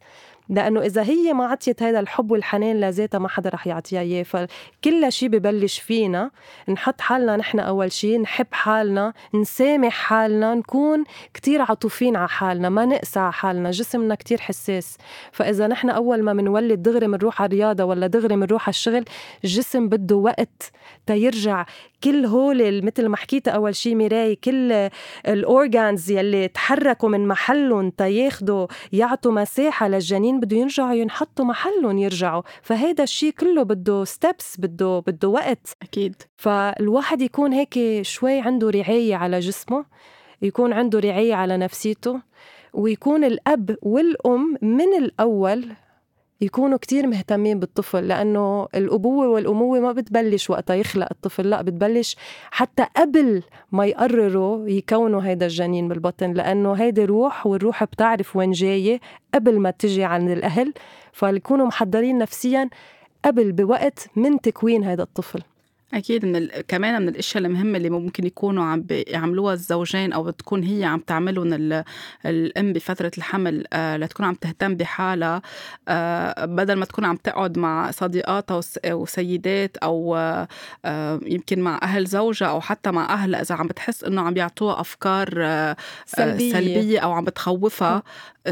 لأنه 0.49 0.81
إذا 0.81 1.03
هي 1.03 1.33
ما 1.33 1.45
عطيت 1.45 1.83
هذا 1.83 1.99
الحب 1.99 2.31
والحنان 2.31 2.79
لذاتها 2.79 3.19
ما 3.19 3.29
حدا 3.29 3.49
رح 3.49 3.67
يعطيها 3.67 4.01
إياه. 4.01 4.23
فكل 4.23 5.11
شيء 5.11 5.29
ببلش 5.29 5.79
فينا 5.79 6.31
نحط 6.69 7.01
حالنا 7.01 7.35
نحن 7.37 7.59
أول 7.59 7.91
شيء 7.91 8.21
نحب 8.21 8.47
حالنا 8.51 9.13
نسامح 9.33 9.93
حالنا 9.93 10.55
نكون 10.55 11.03
كتير 11.33 11.61
عطوفين 11.61 12.15
على 12.15 12.29
حالنا 12.29 12.69
ما 12.69 12.85
نقسى 12.85 13.19
على 13.19 13.33
حالنا 13.33 13.71
جسمنا 13.71 14.15
كتير 14.15 14.41
حساس. 14.41 14.97
فإذا 15.31 15.67
نحن 15.67 15.89
أول 15.89 16.23
ما 16.23 16.33
منولد 16.33 16.81
دغري 16.81 17.07
بنروح 17.07 17.41
على 17.41 17.47
الرياضة 17.47 17.83
ولا 17.83 18.07
دغري 18.07 18.35
بنروح 18.35 18.63
على 18.63 18.73
الشغل 18.73 19.05
الجسم 19.43 19.89
بده 19.89 20.15
وقت 20.15 20.71
تيرجع 21.05 21.65
كل 22.03 22.25
هول 22.25 22.85
مثل 22.85 23.07
ما 23.07 23.17
حكيت 23.17 23.47
أول 23.47 23.75
شيء 23.75 23.95
ميراي 23.95 24.35
كل 24.35 24.89
ال 25.27 25.39
organs 25.39 26.11
يلي 26.11 26.47
تحركوا 26.47 27.09
من 27.09 27.27
محلهم 27.27 27.89
تياخدوا 27.89 28.67
يعطوا 28.93 29.31
مساحة 29.31 29.87
للجنين 29.87 30.39
بده 30.39 30.57
يرجعوا 30.57 30.93
ينحطوا 30.93 31.45
محلهم 31.45 31.97
يرجعوا. 31.97 32.41
فهيدا 32.61 33.03
الشيء 33.03 33.31
كله 33.31 33.63
بده 33.63 34.03
steps 34.03 34.59
بده 34.59 34.99
بده 35.07 35.27
وقت. 35.27 35.67
أكيد. 35.81 36.15
فالواحد 36.37 37.21
يكون 37.21 37.53
هيك 37.53 38.01
شوي 38.01 38.39
عنده 38.39 38.69
رعاية 38.69 39.15
على 39.15 39.39
جسمه 39.39 39.85
يكون 40.41 40.73
عنده 40.73 40.99
رعاية 40.99 41.33
على 41.33 41.57
نفسيته 41.57 42.21
ويكون 42.73 43.23
الأب 43.23 43.77
والأم 43.81 44.57
من 44.61 44.93
الأول 44.97 45.65
يكونوا 46.41 46.77
كتير 46.77 47.07
مهتمين 47.07 47.59
بالطفل 47.59 48.07
لأنه 48.07 48.67
الأبوة 48.75 49.27
والأموة 49.27 49.79
ما 49.79 49.91
بتبلش 49.91 50.49
وقتها 50.49 50.75
يخلق 50.75 51.07
الطفل 51.11 51.49
لا 51.49 51.61
بتبلش 51.61 52.15
حتى 52.51 52.85
قبل 52.97 53.43
ما 53.71 53.85
يقرروا 53.85 54.67
يكونوا 54.67 55.21
هيدا 55.21 55.45
الجنين 55.45 55.87
بالبطن 55.87 56.33
لأنه 56.33 56.73
هيدي 56.73 57.05
روح 57.05 57.47
والروح 57.47 57.83
بتعرف 57.83 58.35
وين 58.35 58.51
جاية 58.51 58.99
قبل 59.33 59.59
ما 59.59 59.71
تجي 59.71 60.03
عند 60.03 60.29
الأهل 60.29 60.73
فيكونوا 61.13 61.65
محضرين 61.65 62.17
نفسيا 62.17 62.69
قبل 63.25 63.51
بوقت 63.51 64.07
من 64.15 64.41
تكوين 64.41 64.83
هذا 64.83 65.03
الطفل. 65.03 65.41
أكيد 65.93 66.25
من 66.25 66.35
ال... 66.35 66.51
كمان 66.67 67.01
من 67.01 67.09
الأشياء 67.09 67.45
المهمه 67.45 67.77
اللي 67.77 67.89
ممكن 67.89 68.25
يكونوا 68.25 68.63
عم 68.63 68.81
بيعملوها 68.81 69.53
الزوجين 69.53 70.13
أو 70.13 70.23
بتكون 70.23 70.63
هي 70.63 70.85
عم 70.85 70.99
تعملهم 70.99 71.53
ال... 71.53 71.83
الأم 72.25 72.73
بفترة 72.73 73.11
الحمل 73.17 73.65
آه 73.73 73.97
لتكون 73.97 74.25
عم 74.25 74.33
تهتم 74.33 74.75
بحالها 74.75 75.41
آه 75.87 76.45
بدل 76.45 76.73
ما 76.73 76.85
تكون 76.85 77.05
عم 77.05 77.15
تقعد 77.15 77.57
مع 77.57 77.91
صديقاتها 77.91 78.57
وس... 78.57 78.79
وسيدات 78.85 79.77
أو 79.77 80.15
آه 80.15 81.19
يمكن 81.25 81.59
مع 81.59 81.79
أهل 81.83 82.05
زوجها 82.05 82.47
أو 82.47 82.61
حتى 82.61 82.91
مع 82.91 83.13
أهلها 83.13 83.41
إذا 83.41 83.55
عم 83.55 83.67
بتحس 83.67 84.03
إنه 84.03 84.21
عم 84.21 84.33
بيعطوها 84.33 84.81
أفكار 84.81 85.29
آه 85.37 85.75
سلبية. 86.05 86.53
سلبية 86.53 86.99
أو 86.99 87.11
عم 87.11 87.25
بتخوفها 87.25 88.03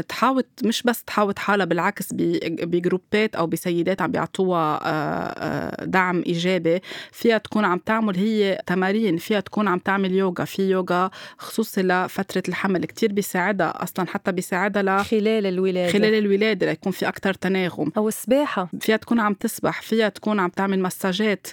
تحاول 0.08 0.44
مش 0.64 0.82
بس 0.82 1.04
تحاول 1.04 1.34
حالها 1.38 1.66
بالعكس 1.66 2.08
بجروبات 2.12 3.36
أو 3.36 3.46
بسيدات 3.46 4.02
عم 4.02 4.10
بيعطوها 4.10 5.84
دعم 5.84 6.22
إيجابي 6.26 6.80
فيها 7.26 7.38
تكون 7.38 7.64
عم 7.64 7.78
تعمل 7.78 8.16
هي 8.16 8.62
تمارين 8.66 9.16
فيها 9.16 9.40
تكون 9.40 9.68
عم 9.68 9.78
تعمل 9.78 10.12
يوغا. 10.12 10.44
في 10.44 10.70
يوغا 10.70 11.10
خصوصي 11.38 11.82
لفترة 11.82 12.42
الحمل 12.48 12.84
كتير 12.84 13.12
بيساعدها 13.12 13.82
أصلا 13.82 14.06
حتى 14.06 14.32
بيساعدها 14.32 14.82
ل... 14.82 15.04
خلال 15.04 15.46
الولادة. 15.46 15.92
خلال 15.92 16.14
الولادة 16.14 16.66
ليكون 16.66 16.92
في 16.92 17.08
أكثر 17.08 17.34
تناغم. 17.34 17.92
أو 17.96 18.08
السباحة. 18.08 18.68
فيها 18.80 18.96
تكون 18.96 19.20
عم 19.20 19.34
تسبح 19.34 19.82
فيها 19.82 20.08
تكون 20.08 20.40
عم 20.40 20.48
تعمل 20.48 20.82
مساجات. 20.82 21.46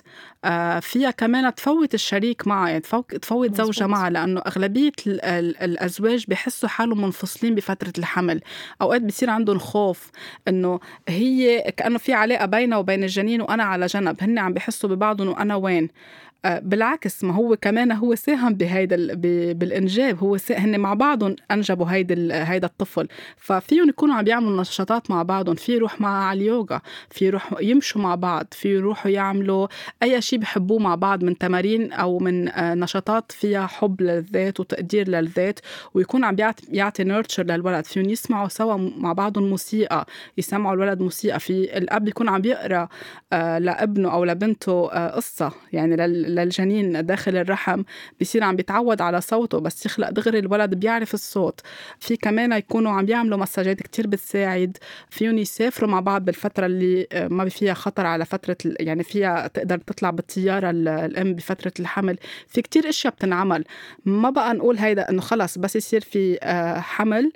آه، 0.45 0.79
فيها 0.79 1.11
كمان 1.11 1.55
تفوت 1.55 1.93
الشريك 1.93 2.47
معها 2.47 2.69
يعني 2.69 2.81
تفوت 3.21 3.55
زوجها 3.55 3.87
معها 3.87 4.09
لأنه 4.09 4.41
أغلبية 4.47 4.91
الأزواج 5.07 6.25
بحسوا 6.27 6.69
حالهم 6.69 7.01
منفصلين 7.01 7.55
بفترة 7.55 7.93
الحمل. 7.97 8.41
أوقات 8.81 9.01
بصير 9.01 9.29
عندهم 9.29 9.59
خوف 9.59 10.11
إنه 10.47 10.79
هي 11.09 11.61
كأنه 11.77 11.97
في 11.97 12.13
علاقة 12.13 12.45
بينها 12.45 12.77
وبين 12.77 13.03
الجنين 13.03 13.41
وأنا 13.41 13.63
على 13.63 13.85
جنب. 13.85 14.17
هن 14.21 14.37
عم 14.39 14.53
بحسوا 14.53 14.89
ببعضهم 14.89 15.27
وأنا 15.27 15.55
وين 15.63 15.83
آه، 15.85 16.32
بالعكس 16.45 17.23
ما 17.23 17.33
هو 17.33 17.55
كمان 17.61 17.91
هو 17.91 18.15
ساهم 18.15 18.53
بهيدا 18.53 19.13
بالإنجاب. 19.53 20.17
هو 20.23 20.37
هن 20.49 20.79
مع 20.79 20.93
بعضهم 20.93 21.35
أنجبوا 21.51 21.85
هيدا 21.85 22.43
هيدا 22.51 22.67
الطفل. 22.67 23.07
ففيهم 23.37 23.89
يكونوا 23.89 24.15
عم 24.15 24.23
بيعملوا 24.23 24.61
نشاطات 24.61 25.11
مع 25.11 25.23
بعضهم. 25.23 25.55
في 25.55 25.73
يروح 25.73 26.01
مع 26.01 26.23
على 26.27 26.39
اليوغا 26.39 26.81
في 27.09 27.25
يروحوا 27.25 27.61
يمشوا 27.61 28.01
مع 28.01 28.15
بعض 28.15 28.47
في 28.51 28.75
يروحوا 28.75 29.11
يعملوا 29.11 29.67
أي 30.03 30.21
شيء 30.21 30.39
بحبوه 30.39 30.79
مع 30.79 30.95
بعض 30.95 31.23
من 31.23 31.37
تمارين 31.37 31.91
أو 31.93 32.19
من 32.19 32.49
آه، 32.49 32.73
نشاطات 32.73 33.31
فيها 33.31 33.67
حب 33.67 34.01
للذات 34.01 34.59
وتقدير 34.59 35.09
للذات 35.09 35.59
ويكون 35.93 36.23
عم 36.23 36.35
بيعطي 36.35 36.65
يعطي 36.71 37.03
نيرتشر 37.03 37.43
للولد. 37.43 37.85
فيهم 37.85 38.09
يسمعوا 38.09 38.47
سوا 38.47 38.75
مع 38.97 39.13
بعضهم 39.13 39.49
موسيقى 39.49 40.05
يسمعوا 40.37 40.75
الولد 40.75 41.01
موسيقى. 41.01 41.39
في 41.39 41.77
الاب 41.77 42.07
يكون 42.07 42.29
عم 42.29 42.41
بيقرا 42.41 42.87
آه، 43.33 43.59
لابنه 43.59 44.13
أو 44.13 44.25
لبنته 44.25 44.87
قصة 45.07 45.51
يعني 45.73 45.95
للجنين 46.35 47.05
داخل 47.05 47.35
الرحم 47.37 47.83
بصير 48.21 48.43
عم 48.43 48.55
بيتعود 48.55 49.01
على 49.01 49.21
صوته 49.21 49.59
بس 49.59 49.85
يخلق 49.85 50.09
دغري 50.09 50.39
الولد 50.39 50.73
بيعرف 50.75 51.13
الصوت. 51.13 51.61
في 51.99 52.17
كمان 52.17 52.51
يكونوا 52.51 52.91
عم 52.91 53.05
بيعملوا 53.05 53.37
مساجات 53.37 53.81
كتير 53.81 54.07
بتساعد. 54.07 54.77
فيهم 55.09 55.37
يسافروا 55.37 55.89
مع 55.89 55.99
بعض 55.99 56.25
بالفترة 56.25 56.65
اللي 56.65 57.07
آه، 57.11 57.27
ما 57.27 57.49
فيها 57.49 57.73
خطر 57.73 58.05
على 58.05 58.25
فترة 58.25 58.57
يعني 58.63 59.03
فيها 59.03 59.47
تقدر 59.47 59.77
تطلع 59.77 60.09
بالطيارة 60.09 60.69
الأم 60.69 61.33
بفترة 61.33 61.73
الحمل. 61.79 62.17
في 62.47 62.61
كتير 62.61 62.89
أشياء 62.89 63.13
بتنعمل. 63.13 63.63
ما 64.05 64.29
بقى 64.29 64.53
نقول 64.53 64.77
هيدا 64.77 65.09
إنه 65.09 65.21
خلص 65.21 65.57
بس 65.57 65.75
يصير 65.75 66.01
في 66.01 66.37
آه، 66.43 66.79
حمل. 66.79 67.31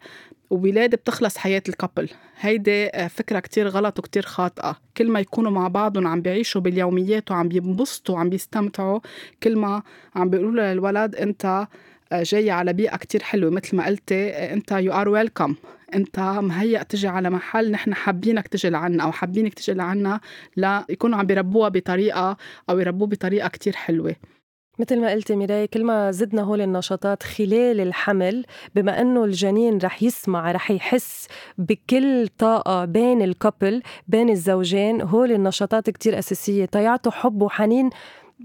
وولادة 0.50 0.98
بتخلص 0.98 1.38
حياة 1.38 1.64
ال 1.70 1.76
couple 1.76 2.10
هيدي 2.40 2.88
آه، 2.88 3.08
فكرة 3.08 3.40
كتير 3.40 3.68
غلط 3.68 4.00
وكتير 4.00 4.24
خاطئة. 4.24 4.78
كل 4.98 5.12
ما 5.12 5.20
يكونوا 5.20 5.52
مع 5.52 5.68
بعضهم 5.68 6.08
عم 6.08 6.22
بيعيشوا 6.22 6.62
باليوميات 6.62 7.32
وعم 7.32 7.48
بينبسطوا 7.48 8.16
وعم 8.16 8.30
بيستمتعوا 8.30 9.00
كل 9.44 9.56
ما 9.56 9.84
عم 10.16 10.30
بيقولوا 10.30 10.74
للولد 10.74 11.16
أنت 11.16 11.68
آه، 12.12 12.24
جاي 12.24 12.52
على 12.52 12.74
بيئة 12.74 12.98
كتير 12.98 13.24
حلوة 13.24 13.52
مثل 13.52 13.78
ما 13.78 13.86
قلتي 13.86 14.30
آه، 14.30 14.54
أنت 14.54 14.72
you 14.72 14.94
are 14.94 15.10
welcome 15.10 15.56
أنت 15.94 16.20
مهيأ 16.20 16.84
تجي 16.84 17.08
على 17.08 17.30
محل 17.30 17.72
نحن 17.72 17.94
حابينك 17.94 18.48
تجي 18.48 18.70
لعنا 18.70 19.04
أو 19.04 19.12
حابينك 19.12 19.54
تجي 19.54 19.74
لعنا 19.74 20.20
ليكونوا 20.58 21.20
عم 21.20 21.26
بيربوها 21.26 21.70
بطريقة 21.70 22.38
أو 22.70 22.80
يربوه 22.80 23.08
بطريقة 23.08 23.48
كتير 23.48 23.76
حلوة. 23.76 24.16
مثل 24.80 25.02
ما 25.02 25.12
قلتي 25.12 25.36
ميراي 25.36 25.68
كل 25.68 25.84
ما 25.84 26.12
زدنا 26.12 26.42
هول 26.42 26.62
النشاطات 26.62 27.24
خلال 27.24 27.82
الحمل 27.82 28.46
بما 28.76 29.02
إنه 29.02 29.24
الجنين 29.24 29.78
رح 29.78 30.04
يسمع 30.04 30.52
رح 30.52 30.72
يحس 30.72 31.28
بكل 31.58 32.28
طاقة 32.28 32.86
بين 32.86 33.22
الكابل 33.22 33.82
بين 34.08 34.30
الزوجين 34.30 35.02
هول 35.02 35.32
النشاطات 35.32 35.90
كتير 35.90 36.20
أساسية 36.20 36.66
تيعطوا 36.66 37.12
حب 37.12 37.42
وحنين 37.42 37.90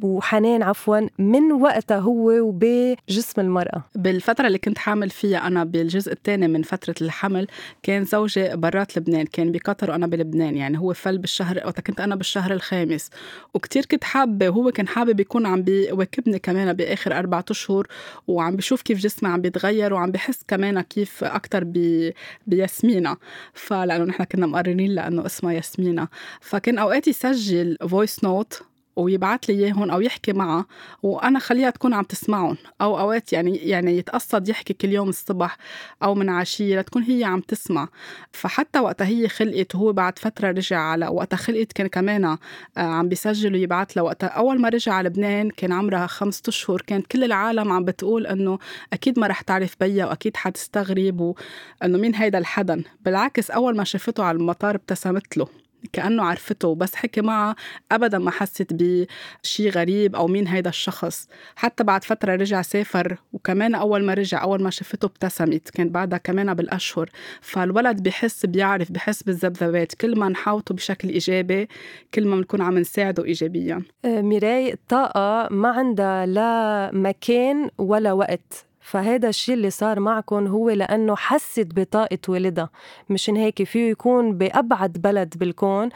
وحنان 0.03 0.63
عفوا 0.63 1.01
من 1.19 1.53
وقتها 1.53 1.99
هو 1.99 2.31
وبجسم 2.31 3.41
المرأة. 3.41 3.85
بالفترة 3.95 4.47
اللي 4.47 4.59
كنت 4.59 4.79
حامل 4.79 5.11
فيها 5.11 5.47
أنا 5.47 5.65
بالجزء 5.65 6.13
الثاني 6.13 6.49
من 6.49 6.63
فترة 6.63 6.95
الحمل 7.01 7.47
كان 7.83 8.05
زوجي 8.05 8.57
برات 8.57 8.99
لبنان 8.99 9.27
كان 9.27 9.53
بقطر 9.53 9.91
وأنا 9.91 10.07
بلبنان 10.07 10.57
يعني 10.57 10.79
هو 10.79 10.93
فل 10.93 11.19
بالشهر 11.19 11.57
وقت 11.65 11.81
كنت 11.81 12.01
أنا 12.01 12.17
بالشهر 12.17 12.53
الخامس. 12.53 13.11
وكتير 13.55 13.85
كنت 13.87 14.05
حابة 14.05 14.49
وهو 14.49 14.71
كان 14.71 14.89
حابب 14.89 15.21
يكون 15.21 15.47
عم 15.47 15.63
بيواكبني 15.63 16.39
كمان 16.39 16.73
بآخر 16.73 17.19
أربعة 17.19 17.45
أشهر 17.51 17.87
وعم 18.27 18.57
بشوف 18.57 18.83
كيف 18.83 18.99
جسمي 18.99 19.29
عم 19.29 19.41
بيتغير 19.41 19.95
وعم 19.95 20.11
بحس 20.11 20.43
كمان 20.49 20.81
كيف 20.81 21.25
أكتر 21.25 21.65
بي 21.65 22.15
بياسمينة. 22.47 23.17
فلأنه 23.55 24.05
نحن 24.05 24.25
كنا 24.25 24.47
مقررين 24.47 24.91
لأنه 24.91 25.27
اسمها 25.27 25.53
ياسمينة. 25.53 26.09
فكان 26.41 26.79
أوقات 26.79 27.09
يسجل 27.09 27.77
voice 27.89 28.25
note 28.25 28.63
ويبعت 28.97 29.49
لي 29.49 29.65
اياهم 29.65 29.91
أو 29.91 30.01
يحكي 30.01 30.33
معها 30.33 30.67
وأنا 31.03 31.39
خليها 31.39 31.71
تكون 31.71 31.95
عم 31.95 32.05
تسمعهم 32.05 32.57
أو 32.81 33.01
أوقات 33.01 33.33
يعني 33.33 33.57
يعني 33.57 33.99
يتقصد 33.99 34.49
يحكي 34.49 34.75
كل 34.75 34.89
يوم 34.89 35.09
الصبح 35.09 35.57
أو 36.03 36.15
من 36.15 36.29
عشية 36.29 36.81
لتكون 36.81 37.03
هي 37.03 37.25
عم 37.25 37.41
تسمع. 37.41 37.89
فحتى 38.33 38.81
وقتها 38.81 39.07
هي 39.07 39.29
خلقت 39.29 39.75
وهو 39.75 39.93
بعد 39.93 40.19
فترة 40.19 40.51
رجع 40.51 40.79
على 40.79 41.09
وقتها 41.09 41.37
خلقت 41.37 41.73
كان 41.73 41.87
كمان 41.87 42.25
آه، 42.25 42.39
عم 42.77 43.09
بيسجل 43.09 43.55
ويبعت 43.55 43.97
لها 43.97 44.05
وقتها. 44.05 44.27
أول 44.27 44.61
ما 44.61 44.69
رجع 44.69 44.93
على 44.93 45.09
لبنان 45.09 45.51
كان 45.51 45.73
عمرها 45.73 46.07
خمسة 46.07 46.43
أشهر. 46.49 46.83
كانت 46.87 47.07
كل 47.07 47.25
العالم 47.25 47.73
عم 47.73 47.85
بتقول 47.85 48.27
إنه 48.27 48.59
أكيد 48.93 49.19
ما 49.19 49.27
رح 49.27 49.41
تعرف 49.41 49.77
بيا 49.81 50.05
وأكيد 50.07 50.37
حتستغرب 50.37 51.21
وإنه 51.21 51.99
مين 51.99 52.15
هيدا 52.15 52.39
الحدن. 52.39 52.85
بالعكس 53.01 53.51
أول 53.51 53.77
ما 53.77 53.85
شافته 53.85 54.25
على 54.25 54.39
المطار 54.39 54.75
ابتسمت 54.75 55.37
له. 55.37 55.62
كأنه 55.93 56.25
عرفته 56.25 56.75
بس 56.75 56.95
حكي 56.95 57.21
معها 57.21 57.57
أبدا 57.93 58.19
ما 58.19 58.31
حست 58.31 58.67
بشي 58.73 59.69
غريب 59.69 60.17
أو 60.17 60.27
مين 60.27 60.47
هيدا 60.47 60.71
الشخص. 60.71 61.29
حتى 61.57 61.85
بعد 61.85 62.05
فترة 62.05 62.35
رجع 62.35 62.63
سافر 62.63 63.17
وكمان 63.33 63.75
أول 63.75 64.05
ما 64.05 64.15
رجع 64.15 64.43
أول 64.43 64.63
ما 64.63 64.71
شفته 64.71 65.07
ابتسمت. 65.07 65.71
كان 65.71 65.89
بعدها 65.89 66.19
كمان 66.19 66.55
بالأشهر 66.55 67.11
فالولد 67.41 68.03
بحس 68.03 68.47
بيعرف 68.47 68.93
بحس 68.93 69.23
بالذبذبات. 69.23 69.95
كل 69.95 70.19
ما 70.19 70.29
نحاوته 70.29 70.75
بشكل 70.75 71.09
إيجابي 71.09 71.69
كل 72.15 72.29
ما 72.29 72.37
بنكون 72.37 72.63
عم 72.63 72.79
نساعده 72.79 73.25
إيجابيا. 73.25 73.83
آه، 74.05 74.21
ميراي 74.21 74.73
الطاقة 74.73 75.49
ما 75.51 75.69
عندها 75.69 76.27
لا 76.27 76.91
مكان 76.95 77.71
ولا 77.79 78.13
وقت. 78.13 78.72
فهذا 78.83 79.29
الشيء 79.29 79.55
اللي 79.55 79.71
صار 79.71 80.01
معكم 80.01 80.47
هو 80.47 80.71
لأنه 80.71 81.17
حست 81.17 81.69
بطاقة 81.75 82.19
والدها 82.29 82.71
مشان 83.11 83.37
هيك 83.37 83.63
فيه 83.63 83.91
يكون 83.91 84.39
بأبعد 84.39 84.93
بلد 84.93 85.35
بالكون 85.39 85.89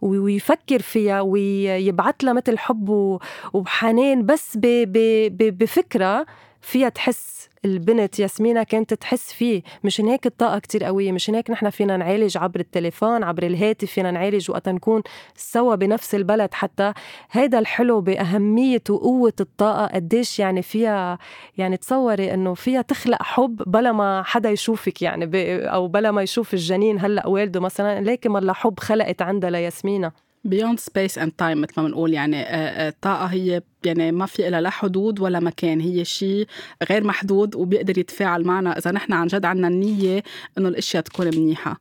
ويفكر 0.00 0.82
فيها 0.82 1.20
ويبعت 1.20 2.24
لها 2.24 2.32
مثل 2.32 2.58
حب 2.58 3.18
وحنان 3.52 4.26
بس 4.26 4.58
بفكرة 4.60 6.26
فيها 6.64 6.88
تحس 6.88 7.48
البنت 7.64 8.18
ياسمينة 8.18 8.62
كانت 8.62 8.94
تحس 8.94 9.32
فيه. 9.32 9.62
مشان 9.84 10.08
هيك 10.08 10.26
الطاقة 10.26 10.58
كتير 10.58 10.84
قوية 10.84 11.12
مشان 11.12 11.34
هيك 11.34 11.50
نحن 11.50 11.70
فينا 11.70 11.96
نعالج 11.96 12.38
عبر 12.38 12.60
التليفون 12.60 13.22
عبر 13.24 13.42
الهاتف 13.42 13.90
فينا 13.90 14.10
نعالج 14.10 14.50
وقت 14.50 14.68
نكون 14.68 15.02
سوا 15.36 15.74
بنفس 15.74 16.14
البلد. 16.14 16.54
حتى 16.54 16.92
هيدا 17.30 17.58
الحلو 17.58 18.00
بأهمية 18.00 18.82
وقوة 18.90 19.32
الطاقة 19.40 19.86
قديش 19.86 20.38
يعني 20.38 20.62
فيها 20.62 21.18
يعني 21.58 21.76
تصوري 21.76 22.34
إنه 22.34 22.54
فيها 22.54 22.82
تخلق 22.82 23.22
حب 23.22 23.62
بلا 23.66 23.92
ما 23.92 24.22
حدا 24.22 24.50
يشوفك 24.50 25.02
يعني 25.02 25.30
أو 25.68 25.88
بلا 25.88 26.10
ما 26.10 26.22
يشوف 26.22 26.54
الجنين 26.54 27.00
هلأ 27.00 27.26
والده 27.26 27.60
مثلا. 27.60 28.00
لكن 28.00 28.30
ما 28.30 28.52
حب 28.52 28.80
خلقت 28.80 29.22
عندها 29.22 29.50
لياسمينة. 29.50 30.23
Beyond 30.48 30.78
space 30.78 31.16
and 31.16 31.30
time 31.42 31.56
مثل 31.56 31.72
ما 31.76 31.82
بنقول 31.88 32.12
يعني 32.12 32.44
الطاقة 32.88 33.26
هي 33.26 33.62
يعني 33.84 34.12
ما 34.12 34.26
في 34.26 34.50
لها 34.50 34.60
لا 34.60 34.70
حدود 34.70 35.20
ولا 35.20 35.40
مكان 35.40 35.80
هي 35.80 36.04
شيء 36.04 36.46
غير 36.90 37.04
محدود 37.04 37.54
وبيقدر 37.54 37.98
يتفاعل 37.98 38.44
معنا 38.44 38.78
إذا 38.78 38.90
نحن 38.90 39.12
عن 39.12 39.26
جد 39.26 39.44
عنا 39.44 39.68
النية 39.68 40.22
إنه 40.58 40.68
الأشياء 40.68 41.02
تكون 41.02 41.26
منيحة. 41.26 41.80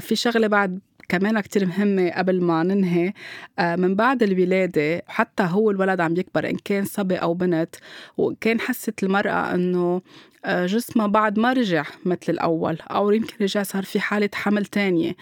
في 0.00 0.16
شغلة 0.16 0.46
بعد 0.46 0.80
كمان 1.08 1.40
كتير 1.40 1.66
مهمة 1.66 2.10
قبل 2.10 2.40
ما 2.40 2.62
ننهي 2.62 3.12
من 3.58 3.94
بعد 3.94 4.22
الولادة 4.22 5.02
حتى 5.06 5.42
هو 5.42 5.70
الولد 5.70 6.00
عم 6.00 6.16
يكبر 6.16 6.50
إن 6.50 6.56
كان 6.64 6.84
صبي 6.84 7.16
أو 7.16 7.34
بنت 7.34 7.76
وكان 8.16 8.60
حست 8.60 9.02
المرأة 9.02 9.30
آه، 9.30 10.00
جسمها 10.46 11.06
بعد 11.06 11.38
ما 11.38 11.52
رجع 11.52 11.84
مثل 12.04 12.18
الأول 12.28 12.78
أو 12.90 13.10
يمكن 13.10 13.34
رجع 13.40 13.62
صار 13.62 13.82
في 13.82 14.00
حالة 14.00 14.30
حمل 14.34 14.64
تانية. 14.66 15.16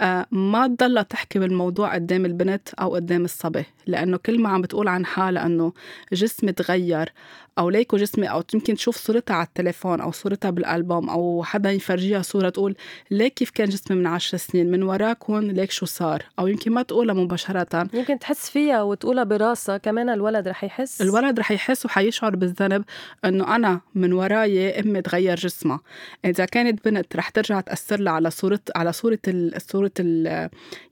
آه، 0.00 0.26
ما 0.30 0.66
تضلها 0.66 1.02
تحكي 1.02 1.38
بالموضوع 1.38 1.94
قدام 1.94 2.24
البنت 2.24 2.68
أو 2.74 2.94
قدام 2.94 3.24
الصبي 3.24 3.64
لأنه 3.86 4.16
كل 4.16 4.40
ما 4.40 4.48
عم 4.48 4.62
بتقول 4.62 4.88
عن 4.88 5.06
حالها 5.06 5.46
أنه 5.46 5.72
جسمي 6.12 6.52
تغير 6.52 7.12
أو 7.58 7.70
ليكو 7.70 7.96
جسمي 7.96 8.30
أو 8.30 8.42
يمكن 8.54 8.74
تشوف 8.74 8.96
صورتها 8.96 9.34
على 9.34 9.46
التليفون 9.46 10.00
أو 10.00 10.12
صورتها 10.12 10.50
بالألبوم 10.50 11.10
أو 11.10 11.42
حدا 11.44 11.70
يفرجيها 11.70 12.22
صورة 12.22 12.48
تقول 12.48 12.76
ليك 13.10 13.34
كيف 13.34 13.50
كان 13.50 13.68
جسمي 13.68 13.96
من 13.96 14.06
عشر 14.06 14.36
سنين 14.36 14.70
من 14.70 14.82
وراكم 14.82 15.38
ليك 15.40 15.70
شو 15.70 15.86
صار؟ 15.86 16.22
أو 16.38 16.46
يمكن 16.46 16.72
ما 16.72 16.82
تقولها 16.82 17.14
مباشرة. 17.14 17.88
يمكن 17.94 18.18
تحس 18.18 18.50
فيها 18.50 18.82
وتقولها 18.82 19.24
براسها 19.24 19.76
كمان 19.76 20.08
الولد 20.08 20.48
رح 20.48 20.64
يحس. 20.64 21.02
الولد 21.02 21.38
رح 21.38 21.50
يحس 21.50 21.86
وحيشعر 21.86 22.36
بالذنب 22.36 22.84
أنه 23.24 23.56
أنا 23.56 23.80
من 23.94 24.12
وراي 24.12 24.65
امي 24.70 25.02
تغير 25.02 25.36
جسمها. 25.36 25.80
إذا 26.24 26.44
كانت 26.44 26.88
بنت 26.88 27.16
رح 27.16 27.28
ترجع 27.28 27.60
تأثر 27.60 28.00
لها 28.00 28.12
على 28.12 28.30
صوره 28.30 28.60
على 28.76 28.92
صورة 28.92 29.18
ال 29.28 29.62
صورة 29.62 29.90
ال 30.00 30.26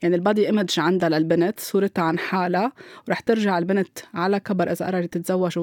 يعني 0.03 0.17
البادي 0.17 0.47
ايمج 0.47 0.81
عندها 0.81 1.09
للبنت 1.09 1.61
صورتها 1.61 2.03
عن 2.03 2.19
حالها 2.19 2.73
ورح 3.09 3.21
ترجع 3.21 3.59
البنت 3.59 3.99
على 4.15 4.41
كبر 4.41 4.73
إذا 4.73 4.87
قررت 4.87 5.13
تتزوج 5.13 5.59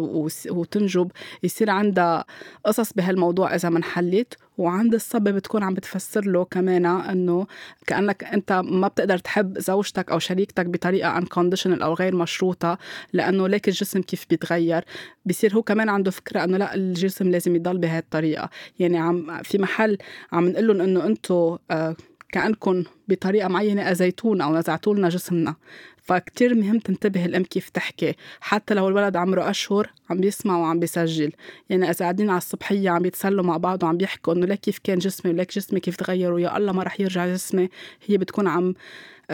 وتنجب 0.50 1.12
يصير 1.44 1.70
عندها 1.70 2.26
قصص 2.66 2.94
بهالموضوع 2.94 3.56
إذا 3.56 3.70
ما 3.70 3.78
انحلت 3.78 4.38
وعند 4.62 4.94
الصبي 4.94 5.32
بتكون 5.32 5.64
عم 5.64 5.74
بتفسر 5.74 6.26
له 6.26 6.46
كمان 6.46 6.86
إنه 6.86 7.48
كأنك 7.88 8.24
أنت 8.24 8.52
ما 8.66 8.88
بتقدر 8.88 9.18
تحب 9.18 9.60
زوجتك 9.60 10.12
أو 10.12 10.20
شريكتك 10.20 10.66
بطريقة 10.66 11.20
unconditional 11.20 11.82
أو 11.84 11.94
غير 11.94 12.16
مشروطة 12.16 12.78
لأنه 13.14 13.48
ليك 13.48 13.68
الجسم 13.68 14.02
كيف 14.02 14.26
بيتغير. 14.30 14.84
بصير 15.26 15.54
هو 15.54 15.64
كمان 15.64 15.90
عنده 15.90 16.12
فكرة 16.12 16.44
إنه 16.44 16.58
لا 16.58 16.76
الجسم 16.76 17.30
لازم 17.30 17.56
يضل 17.56 17.78
بهي 17.78 18.00
الطريقة. 18.00 18.50
يعني 18.80 18.98
عم 18.98 19.44
في 19.44 19.58
محل 19.58 19.98
عم 20.32 20.50
نقول 20.50 20.68
لهم 20.68 20.82
إنه 20.82 21.06
أنتم 21.06 21.58
آه 21.72 21.96
كأنكم 22.32 22.84
بطريقة 23.08 23.48
معينة 23.48 23.82
أذيتونا 23.82 24.44
أو 24.44 24.56
نزعتوا 24.56 24.96
لنا 24.96 25.10
جسمنا. 25.10 25.56
فكتير 26.04 26.56
مهم 26.56 26.80
تنتبه 26.80 27.26
الأم 27.26 27.44
كيف 27.44 27.70
تحكي. 27.70 28.14
حتى 28.42 28.74
لو 28.74 28.88
الولد 28.88 29.16
عمره 29.16 29.50
أشهر 29.50 29.90
عم 30.10 30.18
بيسمع 30.18 30.58
وعم 30.58 30.80
بيسجل. 30.80 31.32
يعني 31.70 31.90
إذا 31.90 32.00
قاعدين 32.00 32.30
على 32.30 32.38
الصبحية 32.38 32.90
عم 32.90 33.06
يتسلوا 33.06 33.44
مع 33.44 33.58
بعض 33.58 33.84
وعم 33.84 33.98
بيحكوا 33.98 34.34
إنه 34.34 34.46
ليك 34.46 34.60
كيف 34.60 34.80
كان 34.84 34.98
جسمي 34.98 35.32
وليك 35.32 35.56
جسمي 35.56 35.80
كيف 35.80 35.96
تغير 35.96 36.34
ويا 36.34 36.58
الله 36.58 36.72
ما 36.72 36.84
رح 36.84 37.00
يرجع 37.00 37.28
جسمي. 37.28 37.70
هي 38.06 38.18
بتكون 38.18 38.48
عم 38.48 38.74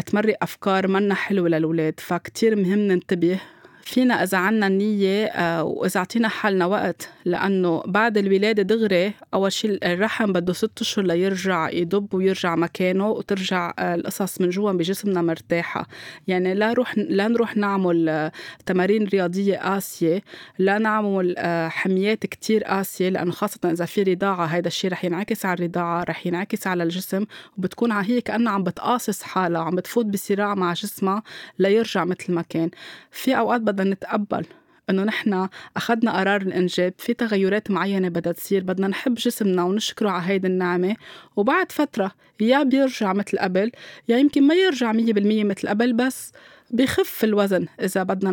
تمرق 0.06 0.38
أفكار 0.42 0.88
منا 0.88 1.16
حلوة 1.16 1.50
للولاد 1.50 2.00
فكتير 2.00 2.56
مهم 2.56 2.80
ننتبه 2.80 3.40
فينا 3.88 4.24
إذا 4.24 4.38
عنا 4.38 4.68
النية 4.68 5.26
آه، 5.26 5.64
وإذا 5.64 5.98
أعطينا 6.00 6.28
حالنا 6.28 6.66
وقت 6.66 7.10
لأنه 7.26 7.84
بعد 7.86 8.18
الولادة 8.18 8.64
دغري 8.64 9.14
أول 9.34 9.52
شيء 9.52 9.80
الرحم 9.84 10.34
بده 10.34 10.54
ست 10.54 10.82
أشهر 10.82 11.06
ليرجع 11.06 11.70
يدب 11.70 12.14
ويرجع 12.14 12.56
مكانه 12.56 13.10
وترجع 13.10 13.74
آه، 13.80 13.96
القصص 13.96 14.42
من 14.42 14.50
جوا 14.50 14.72
بجسمنا 14.72 15.22
مرتاحة. 15.22 15.88
يعني 16.28 16.54
لا 16.54 16.70
نروح 16.70 16.98
لا 16.98 17.28
نروح 17.28 17.58
نعمل 17.58 18.10
آه، 18.10 18.32
تمارين 18.66 19.06
رياضية 19.08 19.58
قاسية 19.58 20.22
لا 20.60 20.78
نعمل 20.78 21.36
حميات 21.70 22.26
كتير 22.26 22.64
قاسية 22.64 23.10
لأنه 23.10 23.32
خاصة 23.32 23.72
إذا 23.72 23.86
في 23.86 24.04
رضاعة 24.04 24.46
هذا 24.46 24.68
الشيء 24.68 24.92
رح 24.92 25.06
ينعكس 25.06 25.46
على 25.46 25.60
الرضاعة 25.60 26.04
رح 26.04 26.28
ينعكس 26.28 26.68
على 26.68 26.84
الجسم 26.84 27.26
وبتكون 27.58 27.92
هي 27.92 28.22
كأنها 28.22 28.54
عم 28.54 28.64
بتقاصص 28.64 29.24
حالها 29.24 29.62
عم 29.62 29.76
بتفوت 29.76 30.06
بصراع 30.06 30.56
مع 30.56 30.74
جسمها 30.74 31.24
ليرجع 31.60 32.06
مثل 32.06 32.34
ما 32.34 32.42
كان. 32.42 32.70
في 33.12 33.38
أوقات 33.38 33.62
بدنا 33.78 33.94
نتقبل 33.94 34.46
إنه 34.90 35.04
نحن 35.04 35.48
أخذنا 35.78 36.20
قرار 36.20 36.42
الإنجاب 36.42 36.94
في 36.98 37.14
تغيرات 37.14 37.72
معينة 37.72 38.10
بدها 38.10 38.34
تصير 38.34 38.64
بدنا 38.64 38.88
نحب 38.88 39.14
جسمنا 39.16 39.64
ونشكره 39.64 40.10
على 40.10 40.24
هيدي 40.28 40.48
النعمة. 40.48 40.96
وبعد 41.36 41.72
فترة 41.72 42.12
يا 42.40 42.64
بيرجع 42.64 43.14
مثل 43.14 43.38
قبل 43.40 43.72
يا 44.08 44.18
يمكن 44.18 44.48
ما 44.48 44.56
يرجع 44.56 44.94
100% 44.94 44.98
مثل 45.44 45.70
قبل 45.70 45.94
بس 45.94 46.32
بخف 46.72 47.24
الوزن 47.24 47.66
إذا 47.82 48.04
بدنا 48.04 48.32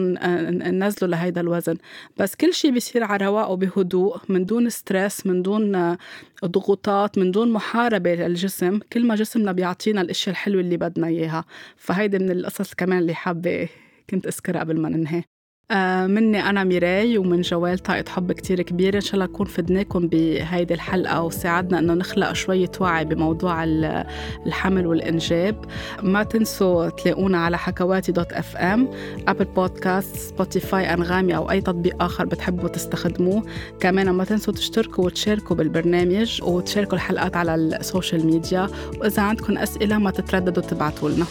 ننزله 0.71 1.09
لهيدا 1.09 1.41
الوزن. 1.41 1.77
بس 2.19 2.35
كل 2.35 2.55
شيء 2.55 2.71
بيصير 2.71 3.05
على 3.05 3.27
رواق 3.27 3.51
وبهدوء 3.51 4.17
من 4.29 4.45
دون 4.45 4.71
stress 4.71 5.27
من 5.27 5.43
دون 5.43 5.97
ضغوطات 6.45 7.19
من 7.19 7.31
دون 7.31 7.53
محاربة 7.53 8.15
للجسم 8.15 8.79
كل 8.93 9.07
ما 9.07 9.15
جسمنا 9.15 9.53
بيعطينا 9.53 10.01
الأشياء 10.01 10.33
الحلوة 10.33 10.61
اللي 10.61 10.77
بدنا 10.77 11.07
إياها. 11.07 11.45
فهيدي 11.77 12.19
من 12.19 12.31
القصص 12.31 12.75
كمان 12.75 12.99
اللي 12.99 13.15
حابة 13.15 13.69
كنت 14.11 14.27
أذكرها 14.27 14.61
قبل 14.61 14.81
ما 14.81 14.89
ننهي. 14.89 15.34
آه، 15.71 16.07
مني 16.07 16.49
أنا 16.51 16.65
ميراي 16.65 17.19
ومن 17.19 17.41
جوال 17.41 17.79
طاقة 17.79 18.05
حب 18.09 18.33
كتير 18.33 18.63
كبيرة 18.63 18.97
إن 18.97 19.01
شاء 19.01 19.15
الله 19.15 19.25
نكون 19.25 19.47
فدناكم 19.47 20.09
بهيدي 20.09 20.75
الحلقة 20.75 21.23
وساعدنا 21.23 21.79
إنه 21.79 21.95
نخلق 21.95 22.33
شوية 22.33 22.71
وعي 22.81 23.05
بموضوع 23.05 23.65
الحمل 24.47 24.87
والإنجاب. 24.87 25.65
ما 26.03 26.23
تنسوا 26.23 26.89
تلاقونا 26.89 27.39
على 27.39 27.59
حكواتي 27.59 28.13
dot 28.13 28.33
FM 28.33 28.89
Apple 29.29 29.45
Podcasts 29.45 30.17
سبوتيفاي 30.17 30.95
أنغامي 30.95 31.37
أو 31.37 31.51
أي 31.51 31.61
تطبيق 31.61 32.03
آخر 32.03 32.25
بتحبوا 32.25 32.69
تستخدموه. 32.69 33.43
كمان 33.81 34.11
ما 34.11 34.25
تنسوا 34.25 34.55
تشتركوا 34.55 35.05
وتشاركوا 35.05 35.57
بالبرنامج 35.57 36.43
وتشاركوا 36.43 36.95
الحلقات 36.95 37.37
على 37.37 37.55
ال 37.55 37.65
social 37.65 38.27
media. 38.27 38.69
وإذا 39.01 39.23
عندكم 39.23 39.59
أسئلة 39.59 39.99
ما 39.99 40.11
تترددوا 40.11 40.63
تبعتوا 40.63 41.11
لنا 41.11 41.27